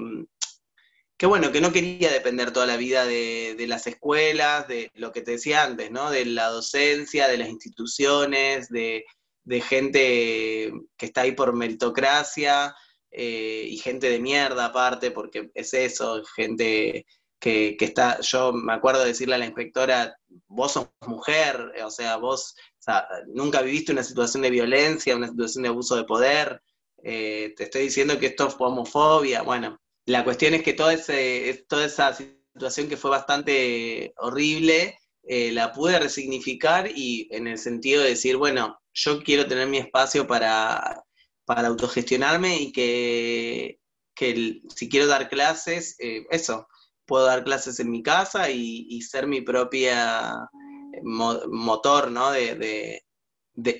[1.16, 5.20] que bueno, que no quería depender toda la vida de, las escuelas, de lo que
[5.20, 6.10] te decía antes, ¿no?
[6.10, 9.04] De la docencia, de las instituciones, de,
[9.62, 12.74] gente que está ahí por meritocracia.
[13.12, 17.04] eh, y gente de mierda aparte, porque es eso, gente
[17.40, 20.16] que, está, yo me acuerdo de decirle a la inspectora,
[20.46, 22.54] vos sos mujer, o sea, vos
[23.28, 26.62] nunca viviste una situación de violencia, una situación de abuso de poder,
[27.02, 31.64] eh, te estoy diciendo que esto fue homofobia, bueno, la cuestión es que toda, ese,
[31.68, 38.02] toda esa situación que fue bastante horrible, eh, la pude resignificar y en el sentido
[38.02, 41.04] de decir, bueno, yo quiero tener mi espacio para,
[41.44, 43.78] para autogestionarme y que,
[44.74, 46.66] si quiero dar clases, eh, eso,
[47.10, 50.30] puedo dar clases en mi casa y, ser mi propia
[50.92, 52.30] eh, motor, ¿no?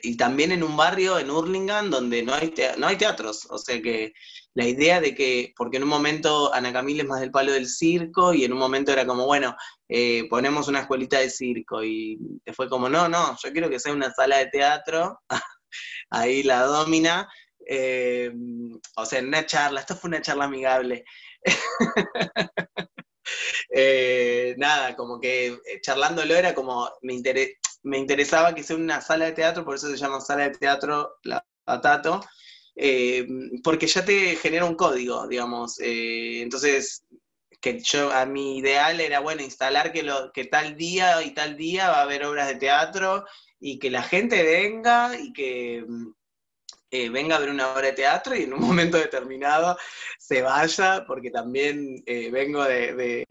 [0.02, 3.46] Y también en un barrio, en Hurlingham, donde no hay, no hay teatros.
[3.50, 4.12] O sea que
[4.54, 7.68] la idea de que, porque en un momento Ana Camila es más del palo del
[7.68, 9.54] circo y en un momento era como, bueno,
[9.88, 12.18] eh, ponemos una escuelita de circo y
[12.52, 15.20] fue como, no, no, yo quiero que sea una sala de teatro,
[16.10, 17.28] ahí la domina,
[17.64, 18.32] eh,
[18.96, 21.04] o sea, en una charla, esto fue una charla amigable.
[23.70, 27.20] Eh, nada, como que charlándolo era como, me,
[27.82, 31.16] me interesaba que sea una sala de teatro, por eso se llama sala de teatro
[31.24, 32.20] La Patato,
[32.76, 33.26] eh,
[33.62, 35.78] porque ya te genera un código, digamos.
[35.80, 37.04] Eh, entonces,
[37.60, 41.56] que yo a mi ideal era, bueno, instalar que, lo, que tal día y tal
[41.56, 43.24] día va a haber obras de teatro
[43.58, 45.84] y que la gente venga y que
[46.90, 49.76] eh, venga a ver una obra de teatro y en un momento determinado
[50.18, 53.26] se vaya, porque también vengo de,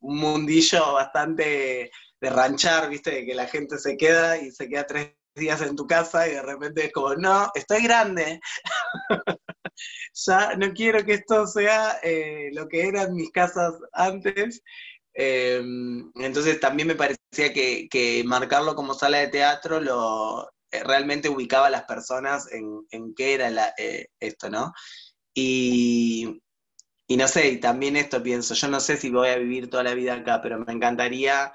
[0.00, 1.90] un mundillo bastante
[2.20, 3.10] de ranchar, ¿viste?
[3.10, 6.32] De que la gente se queda y se queda tres días en tu casa y
[6.32, 8.40] de repente es como, no, estoy grande.
[10.14, 14.62] ya no quiero que esto sea eh, lo que eran mis casas antes.
[15.14, 20.52] Em, entonces también me parecía que, marcarlo como sala de teatro lo eh,
[20.84, 24.72] realmente ubicaba a las personas en, qué era eh, esto, ¿no?
[25.34, 26.42] Y,
[27.06, 29.82] y no sé, y también esto pienso, yo no sé si voy a vivir toda
[29.82, 31.52] la vida acá, pero me encantaría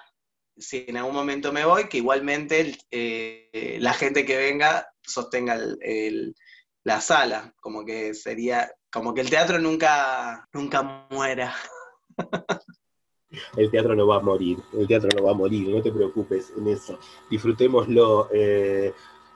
[0.58, 5.58] si en algún momento me voy, que igualmente eh, la gente que venga sostenga
[6.84, 11.56] la sala, como que sería, como que el teatro nunca, nunca muera.
[13.58, 16.54] El teatro no va a morir, el teatro no va a morir, no te preocupes
[16.58, 16.98] en eso,
[17.30, 18.30] disfrutémoslo.
[18.32, 18.94] Eh,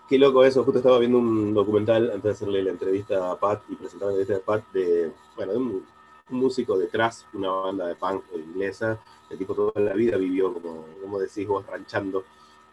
[0.07, 3.63] qué loco eso, justo estaba viendo un documental antes de hacerle la entrevista a Pat
[3.69, 5.85] y presentar la entrevista a Pat de, bueno, de un,
[6.29, 8.97] músico detrás, una banda de punk inglesa,
[9.29, 12.23] el tipo toda la vida vivió, como, como decís vos, ranchando,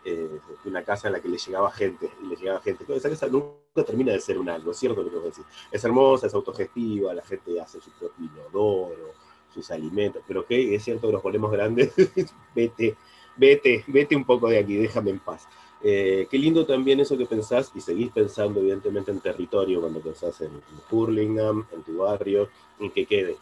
[0.05, 2.85] eh, una casa en la que le llegaba gente, y le llegaba gente.
[2.95, 5.45] esa casa nunca termina de ser un algo, ¿cierto lo que vos decís?
[5.73, 9.15] Es hermosa, es autogestiva, la gente hace su propio inodoro,
[9.59, 11.93] sus alimentos, pero que es cierto que los ponemos grandes,
[12.55, 12.97] vete,
[13.37, 15.49] vete, vete un poco de aquí, déjame en paz.
[15.81, 20.41] Eh, qué lindo también eso que pensás y seguís pensando evidentemente en territorio cuando pensás
[20.41, 20.51] en,
[20.91, 22.49] Hurlingham, en tu barrio,
[22.81, 23.37] en que quede,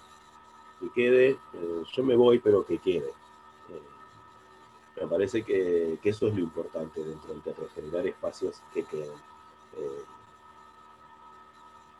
[0.80, 3.08] que quede, eh, yo me voy, pero que quede.
[3.70, 9.12] Eh, me parece que, eso es lo importante dentro del teatro, generar espacios que queden.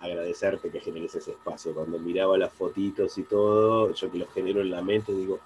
[0.01, 1.74] Agradecerte que generes ese espacio.
[1.74, 5.40] Cuando miraba las fotitos y todo, yo que los genero en la mente, digo,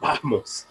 [0.00, 0.66] vamos,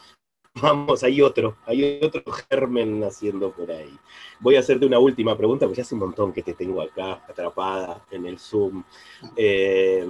[0.62, 3.98] Vamos, hay otro, hay otro germen naciendo por ahí.
[4.40, 7.24] Voy a hacerte una última pregunta, porque ya hace un montón que te tengo acá,
[7.28, 8.84] atrapada en el Zoom.
[9.36, 10.06] Eh,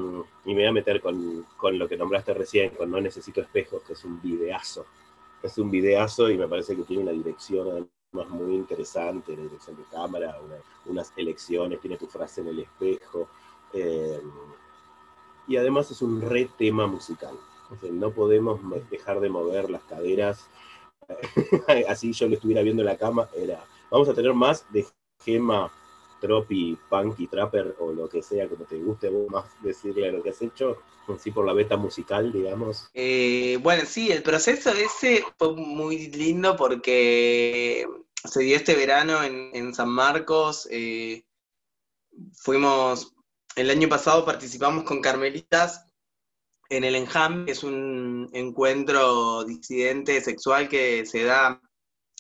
[0.46, 3.94] y me voy a meter con, lo que nombraste recién, con No Necesito Espejos, que
[3.94, 4.86] es un videazo.
[5.44, 9.84] Es un videazo y me parece que tiene una dirección muy interesante, la dirección de
[9.92, 10.36] cámara,
[10.86, 13.30] unas elecciones, tiene tu frase en el espejo.
[13.74, 14.22] Eh,
[15.48, 17.38] y además es un re tema musical
[17.92, 20.48] no podemos dejar de mover las caderas.
[21.88, 24.86] Así yo lo estuviera viendo en la cama, era, vamos a tener más de
[25.24, 25.72] Gema,
[26.20, 30.32] Tropi, Punky, Trapper o lo que sea, como te guste vos más decirle lo que
[30.32, 32.90] has hecho, así por la beta musical, digamos.
[32.94, 37.88] Eh, bueno, sí, el proceso ese fue muy lindo porque
[38.24, 40.68] se dio este verano en, San Marcos.
[40.72, 41.26] Eh,
[42.34, 43.14] fuimos,
[43.56, 45.86] el año pasado participamos con Carmelitas
[46.70, 51.62] en el Enjam, que es un encuentro disidente sexual que se da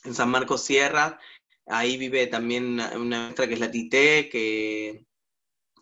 [0.03, 1.19] en San Marcos Sierra.
[1.69, 5.05] Ahí vive también una maestra que es la Tité, que,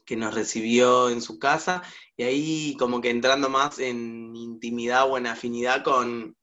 [0.06, 1.82] que nos recibió en su casa.
[2.16, 6.36] Y ahí como que entrando más en intimidad o en afinidad con,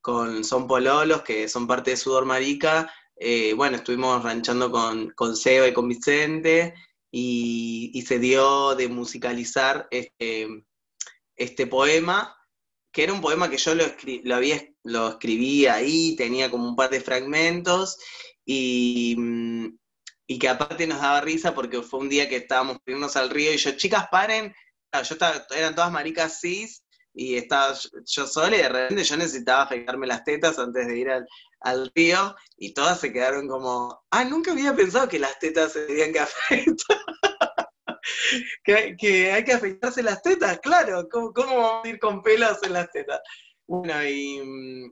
[0.00, 2.92] con Son Pololos, que son parte de Sudor Marica.
[3.16, 6.74] Eh, bueno, estuvimos ranchando con, con Seba y con Vicente.
[7.10, 10.46] Y, y se dio de musicalizar este,
[11.36, 12.36] este poema,
[12.92, 13.84] que era un poema que yo lo,
[14.24, 17.98] lo, había, lo escribí ahí, tenía como un par de fragmentos,
[18.50, 19.78] y, mm,
[20.26, 23.52] y que aparte nos daba risa porque fue un día que estábamos irnos al río
[23.52, 24.54] y yo, chicas, paren,
[24.92, 26.82] yo estaba, eran todas maricas cis
[27.12, 27.74] y estaba
[28.06, 32.34] yo sola y de repente yo necesitaba afeitarme las tetas antes de ir al, río
[32.56, 36.20] y todas se quedaron como, ah, nunca había pensado que las tetas se tenían que
[36.20, 36.98] afeitar.
[38.98, 42.90] que, hay que afeitarse las tetas, claro, ¿cómo, vamos a ir con pelos en las
[42.92, 43.20] tetas?
[43.66, 44.90] Bueno, y,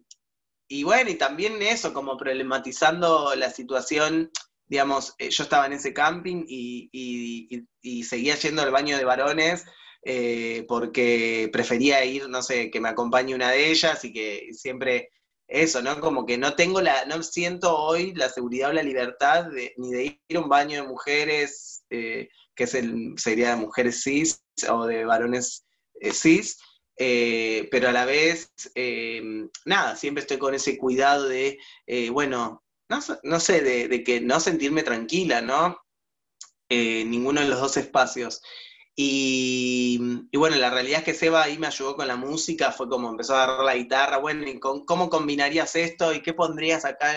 [0.68, 4.30] y bueno, y también eso, como problematizando la situación
[4.68, 7.66] digamos, eh, yo estaba en ese camping y,
[8.04, 9.64] seguía yendo al baño de varones
[10.02, 15.10] eh, porque prefería ir, no sé, que me acompañe una de ellas y que siempre
[15.48, 16.00] eso, ¿no?
[16.00, 20.20] Como que no tengo la, no siento hoy la seguridad o la libertad ni de
[20.28, 24.86] ir a un baño de mujeres, eh, que es el, sería de mujeres cis o
[24.86, 25.64] de varones
[26.12, 26.58] cis,
[26.96, 28.52] pero a la vez,
[29.64, 31.58] nada, siempre estoy con ese cuidado de,
[32.10, 35.80] bueno, no, sé, de, que no sentirme tranquila, ¿no?
[36.68, 38.42] Eh, ninguno de los dos espacios.
[38.94, 39.98] Y,
[40.32, 43.34] bueno, la realidad es que Seba ahí me ayudó con la música, fue como empezó
[43.34, 46.14] a agarrar la guitarra, bueno, ¿cómo combinarías esto?
[46.14, 47.14] ¿Y qué pondrías acá?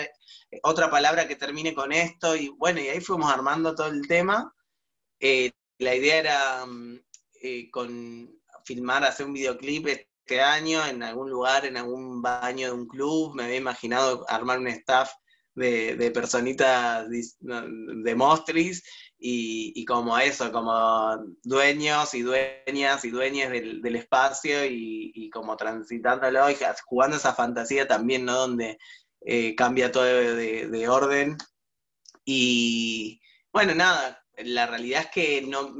[0.62, 4.54] Otra palabra que termine con esto, y bueno, y ahí fuimos armando todo el tema.
[5.20, 7.00] Eh, la idea era mm,
[7.42, 8.39] eh, con
[8.70, 13.34] filmar, hacer un videoclip este año en algún lugar, en algún baño de un club,
[13.34, 15.10] me había imaginado armar un staff
[15.56, 18.84] de, personitas de mostris
[19.18, 26.56] y, como eso, como dueños y dueñas y dueñas del, espacio y, como transitándolo y
[26.86, 28.34] jugando esa fantasía también, ¿no?
[28.34, 28.78] Donde
[29.22, 31.36] eh, cambia todo de, orden.
[32.24, 33.20] Y
[33.52, 35.74] bueno, nada, la realidad es que no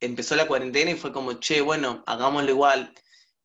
[0.00, 2.94] empezó la cuarentena y fue como, che, bueno, hagámoslo igual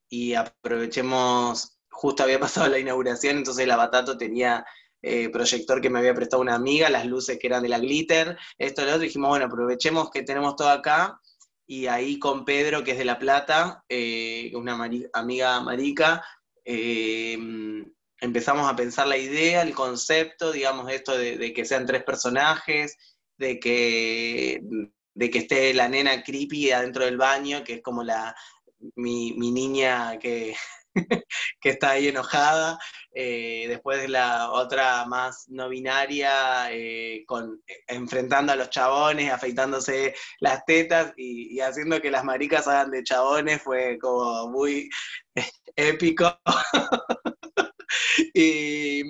[0.08, 4.64] y aprovechemos, justo había pasado la inauguración, entonces la Batato tenía
[5.02, 8.38] eh, proyector que me había prestado una amiga, las luces que eran de la glitter,
[8.58, 11.20] esto y lo otro, dijimos, bueno, aprovechemos que tenemos todo acá,
[11.66, 14.78] y ahí con Pedro, que es de La Plata, eh, una
[15.12, 16.24] amiga marica,
[16.64, 17.38] eh,
[18.20, 22.96] empezamos a pensar la idea, el concepto, digamos, esto de, que sean tres personajes,
[23.36, 24.62] de que,
[25.14, 28.34] de que esté la nena creepy adentro del baño, que es como la,
[28.96, 30.54] mi, mi niña que,
[31.60, 32.78] que está ahí enojada.
[33.12, 40.64] Eh, después la otra más no binaria, eh, con, enfrentando a los chabones, afeitándose las
[40.64, 44.88] tetas y, haciendo que las maricas hagan de chabones, fue como muy
[45.76, 46.38] épico.
[48.34, 49.02] y,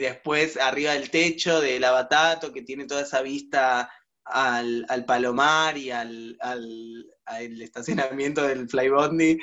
[0.00, 3.90] después arriba del techo de la Batato, que tiene toda esa vista
[4.24, 9.38] al, Palomar y al, al, al estacionamiento del Flybondi,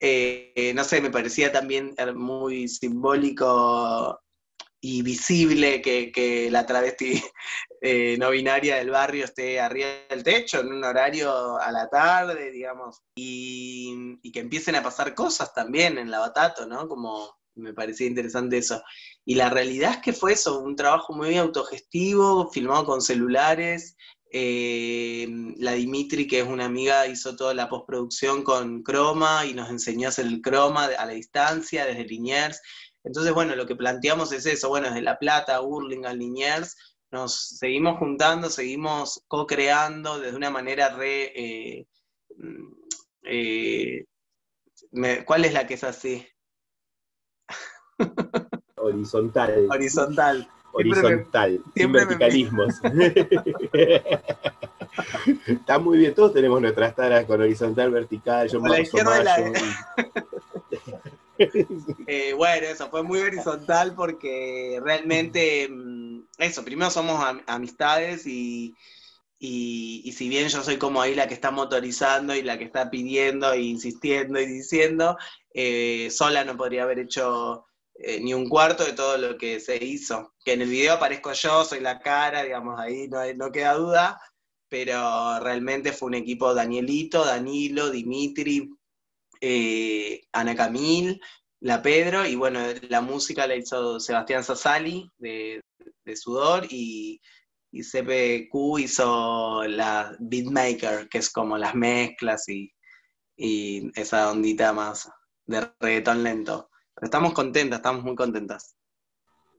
[0.00, 4.20] eh, no sé, me parecía también muy simbólico
[4.84, 7.22] y visible que, la travesti
[7.80, 12.50] eh, no binaria del barrio esté arriba del techo en un horario a la tarde,
[12.50, 16.86] digamos, y, que empiecen a pasar cosas también en la Batato, ¿no?
[16.86, 18.82] Como me parecía interesante eso.
[19.24, 23.96] Y la realidad es que fue eso, un trabajo muy autogestivo, filmado con celulares,
[24.36, 25.28] eh,
[25.58, 30.08] la Dimitri, que es una amiga, hizo toda la postproducción con Chroma y nos enseñó
[30.08, 32.60] a hacer el Chroma a la distancia, desde Liniers.
[33.04, 36.76] Entonces, bueno, lo que planteamos es eso, bueno, desde La Plata, Burlingame, Liniers,
[37.12, 41.32] nos seguimos juntando, seguimos co-creando desde una manera re...
[41.36, 41.86] Eh,
[42.36, 42.72] mm,
[43.26, 44.04] eh,
[45.24, 46.26] ¿Cuál es la que es así?
[48.78, 49.68] Horizontal.
[49.70, 52.74] Horizontal horizontal, sin verticalismos.
[55.46, 58.78] Está muy bien, todos tenemos nuestras taras con horizontal, vertical, yo la
[62.06, 68.74] eh, bueno, eso fue muy horizontal porque realmente, mm, eso, primero somos amistades y,
[69.38, 72.90] y, si bien yo soy como ahí la que está motorizando y la que está
[72.90, 75.16] pidiendo e insistiendo y diciendo,
[75.52, 77.66] eh, sola no podría haber hecho
[77.96, 80.34] eh, ni un cuarto de todo lo que se hizo.
[80.44, 84.20] Que en el video aparezco yo, soy la cara, digamos, ahí no, no queda duda,
[84.68, 88.70] pero realmente fue un equipo Danielito, Danilo, Dimitri,
[89.40, 91.20] eh, Ana Camil,
[91.60, 95.62] la Pedro, y bueno, la música la hizo Sebastián Sassali de,
[96.16, 97.20] Sudor y,
[97.72, 102.72] y CPQ hizo la Beatmaker, que es como las mezclas y,
[103.36, 105.08] y esa ondita más
[105.46, 106.68] de reggaetón lento
[107.00, 108.76] estamos contentas, estamos muy contentas.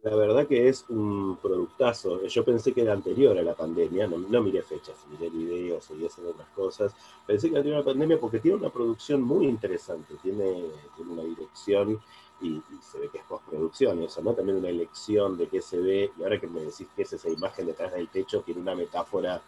[0.06, 2.24] La verdad que es un productazo.
[2.28, 6.32] Yo pensé que era anterior a la pandemia, no, miré fechas, miré videos, seguí haciendo
[6.32, 6.94] otras cosas.
[7.26, 10.66] Pensé que anterior a la pandemia porque tiene una producción muy interesante, tiene,
[11.00, 12.00] una dirección
[12.40, 14.36] y, se ve que es postproducción y eso, ¿no?
[14.36, 17.30] También una elección de qué se ve, y ahora que me decís que es esa
[17.30, 19.42] imagen detrás del techo, tiene una metáfora,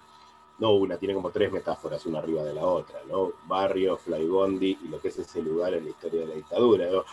[0.60, 3.34] no una, tiene como tres metáforas, una arriba de la otra, ¿no?
[3.46, 7.04] Barrio, Flybondi y lo que es ese lugar en la historia de la dictadura, ¿no?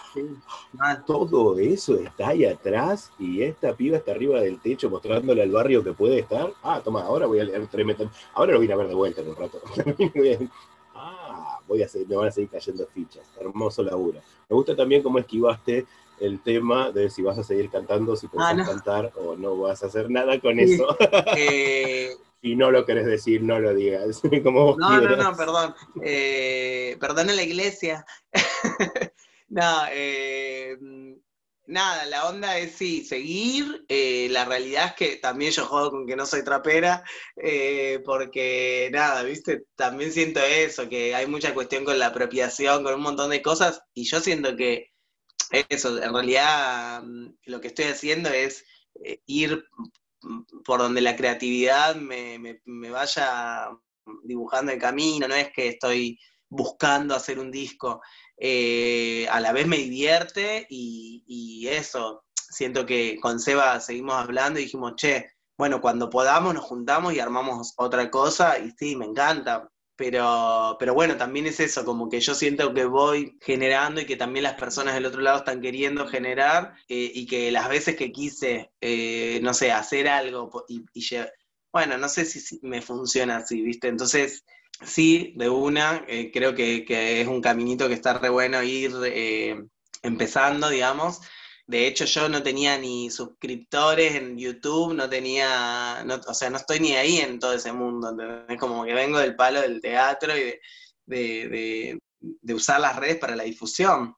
[1.06, 5.84] Todo eso está ahí atrás y esta piba está arriba del techo mostrándole al barrio
[5.84, 6.52] que puede estar.
[6.62, 8.16] Ah, toma, ahora voy a leer tres metáforas.
[8.32, 9.60] Ahora lo vine a ver de vuelta en un rato.
[10.94, 13.30] ah, voy a seguir, me van a seguir cayendo fichas.
[13.38, 14.20] Hermoso laburo.
[14.48, 15.86] Me gusta también cómo esquivaste
[16.20, 19.82] el tema de si vas a seguir cantando, si puedes ah, cantar o no vas
[19.82, 20.96] a hacer nada con eso.
[21.36, 22.14] Eh,
[22.44, 24.20] si no lo querés decir, no lo digas.
[24.44, 25.74] Como no, no, no, perdón.
[26.02, 28.04] Eh, perdón en la iglesia.
[29.48, 30.76] no, eh,
[31.66, 33.86] nada, la onda es sí, seguir.
[33.88, 37.02] Eh, la realidad es que también yo juego con que no soy trapera,
[37.36, 42.92] eh, porque nada, viste, también siento eso, que hay mucha cuestión con la apropiación, con
[42.92, 44.92] un montón de cosas, y yo siento que
[45.70, 48.66] eso, en realidad mm, lo que estoy haciendo es
[49.24, 49.64] ir
[50.64, 53.70] por donde la creatividad me, me vaya
[54.22, 56.18] dibujando el camino, no es que estoy
[56.48, 58.00] buscando hacer un disco.
[58.36, 64.64] Eh, a la vez me divierte y, eso, siento que con Seba seguimos hablando y
[64.64, 69.68] dijimos, che, bueno, cuando podamos nos juntamos y armamos otra cosa y sí, me encanta.
[69.96, 74.16] Pero, pero bueno, también es eso, como que yo siento que voy generando y que
[74.16, 78.10] también las personas del otro lado están queriendo generar eh, y que las veces que
[78.10, 81.04] quise, eh, no sé, hacer algo y, y
[81.74, 83.88] bueno, no sé si me funciona así, ¿viste?
[83.88, 84.44] Entonces,
[84.82, 86.84] sí, de una, eh, creo que,
[87.20, 89.64] es un caminito que está re bueno ir eh,
[90.02, 91.20] empezando, digamos.
[91.66, 96.80] De hecho, yo no tenía ni suscriptores en YouTube, no tenía, o sea, no estoy
[96.80, 98.14] ni ahí en todo ese mundo,
[98.48, 100.60] Es Como que vengo del palo del teatro y
[101.06, 101.98] de,
[102.52, 104.14] usar las redes para la difusión.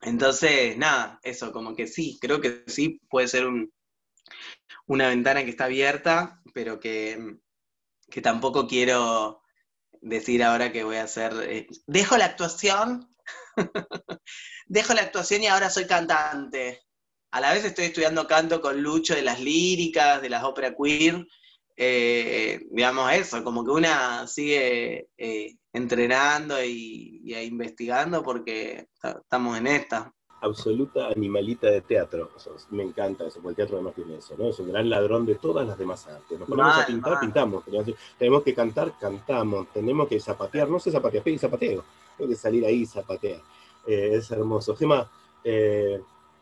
[0.00, 3.46] Entonces, nada, eso, como que sí, creo que sí puede ser
[4.86, 7.36] una ventana que está abierta, pero que,
[8.10, 9.42] que tampoco quiero
[10.00, 13.14] decir ahora que voy a hacer, eh, dejo la actuación,
[14.68, 16.82] dejo la actuación y ahora soy cantante.
[17.30, 21.26] A la vez estoy estudiando canto con Lucho de las líricas, de las ópera queer,
[21.76, 29.66] eh, digamos eso, como que una sigue eh, entrenando y, y, investigando porque estamos en
[29.68, 32.30] esta absoluta animalita de teatro.
[32.70, 34.48] me encanta eso, porque el teatro además tiene eso, ¿no?
[34.48, 36.38] Es un gran ladrón de todas las demás artes.
[36.38, 37.64] Nos ponemos a pintar, pintamos.
[38.18, 39.68] Tenemos que cantar, cantamos.
[39.72, 41.84] Tenemos que zapatear, no sé zapatear, zapateo.
[42.16, 43.40] Tengo que salir ahí y zapatear.
[43.88, 44.76] Eh, es hermoso.
[44.76, 45.10] Gema,
[45.42, 45.98] eh,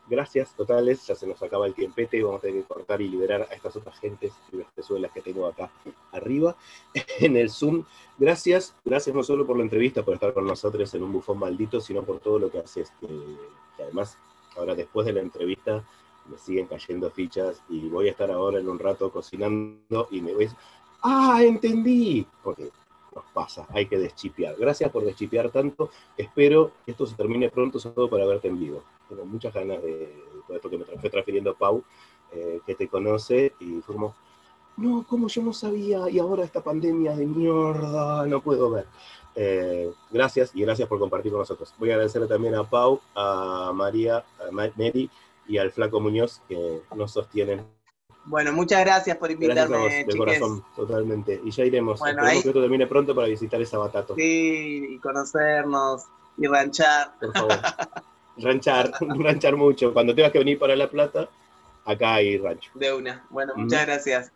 [0.08, 3.42] gracias totales, ya se nos acaba el tiempete, vamos a tener que cortar y liberar
[3.42, 4.56] a estas otras gentes y
[4.98, 5.70] las que tengo acá
[6.10, 6.56] arriba
[7.20, 7.84] en el Zoom.
[8.18, 11.80] Gracias, gracias no solo por la entrevista, por estar con nosotros en un bufón maldito,
[11.80, 13.06] sino por todo lo que haces, que,
[13.80, 14.18] además
[14.56, 15.84] ahora después de la entrevista
[16.28, 20.34] me siguen cayendo fichas y voy a estar ahora en un rato cocinando y me
[20.34, 20.48] voy
[21.02, 22.26] ¡ah, entendí!
[23.16, 24.54] Nos pasa, hay que deschipear.
[24.56, 28.82] Gracias por deschipear tanto, espero que esto se termine pronto, sobre para verte en vivo
[29.08, 30.14] tengo muchas ganas de,
[30.46, 31.82] todo esto que me fue transfiriendo Pau,
[32.32, 33.96] eh, que te conoce, y fue
[34.76, 38.86] no, como yo no sabía, y ahora esta pandemia de mierda, no puedo ver.
[39.34, 41.72] Eh, gracias y gracias por compartir con nosotros.
[41.78, 45.10] Voy a agradecerle también a Pau, a María, a Mary
[45.48, 47.64] y al Flaco Muñoz que nos sostienen.
[48.26, 49.78] Bueno, muchas gracias por invitarme.
[49.78, 51.40] Gracias de corazón, totalmente.
[51.44, 51.98] Y ya iremos.
[52.00, 54.14] Bueno, Esperemos que esto termine pronto para visitar esa batata.
[54.14, 56.04] Sí, y conocernos
[56.36, 57.12] y ranchar.
[57.20, 57.58] Por favor.
[58.38, 59.92] ranchar, ranchar mucho.
[59.92, 61.28] Cuando tengas que venir para La Plata,
[61.84, 62.70] acá hay rancho.
[62.74, 63.24] De una.
[63.30, 64.32] Bueno, muchas gracias.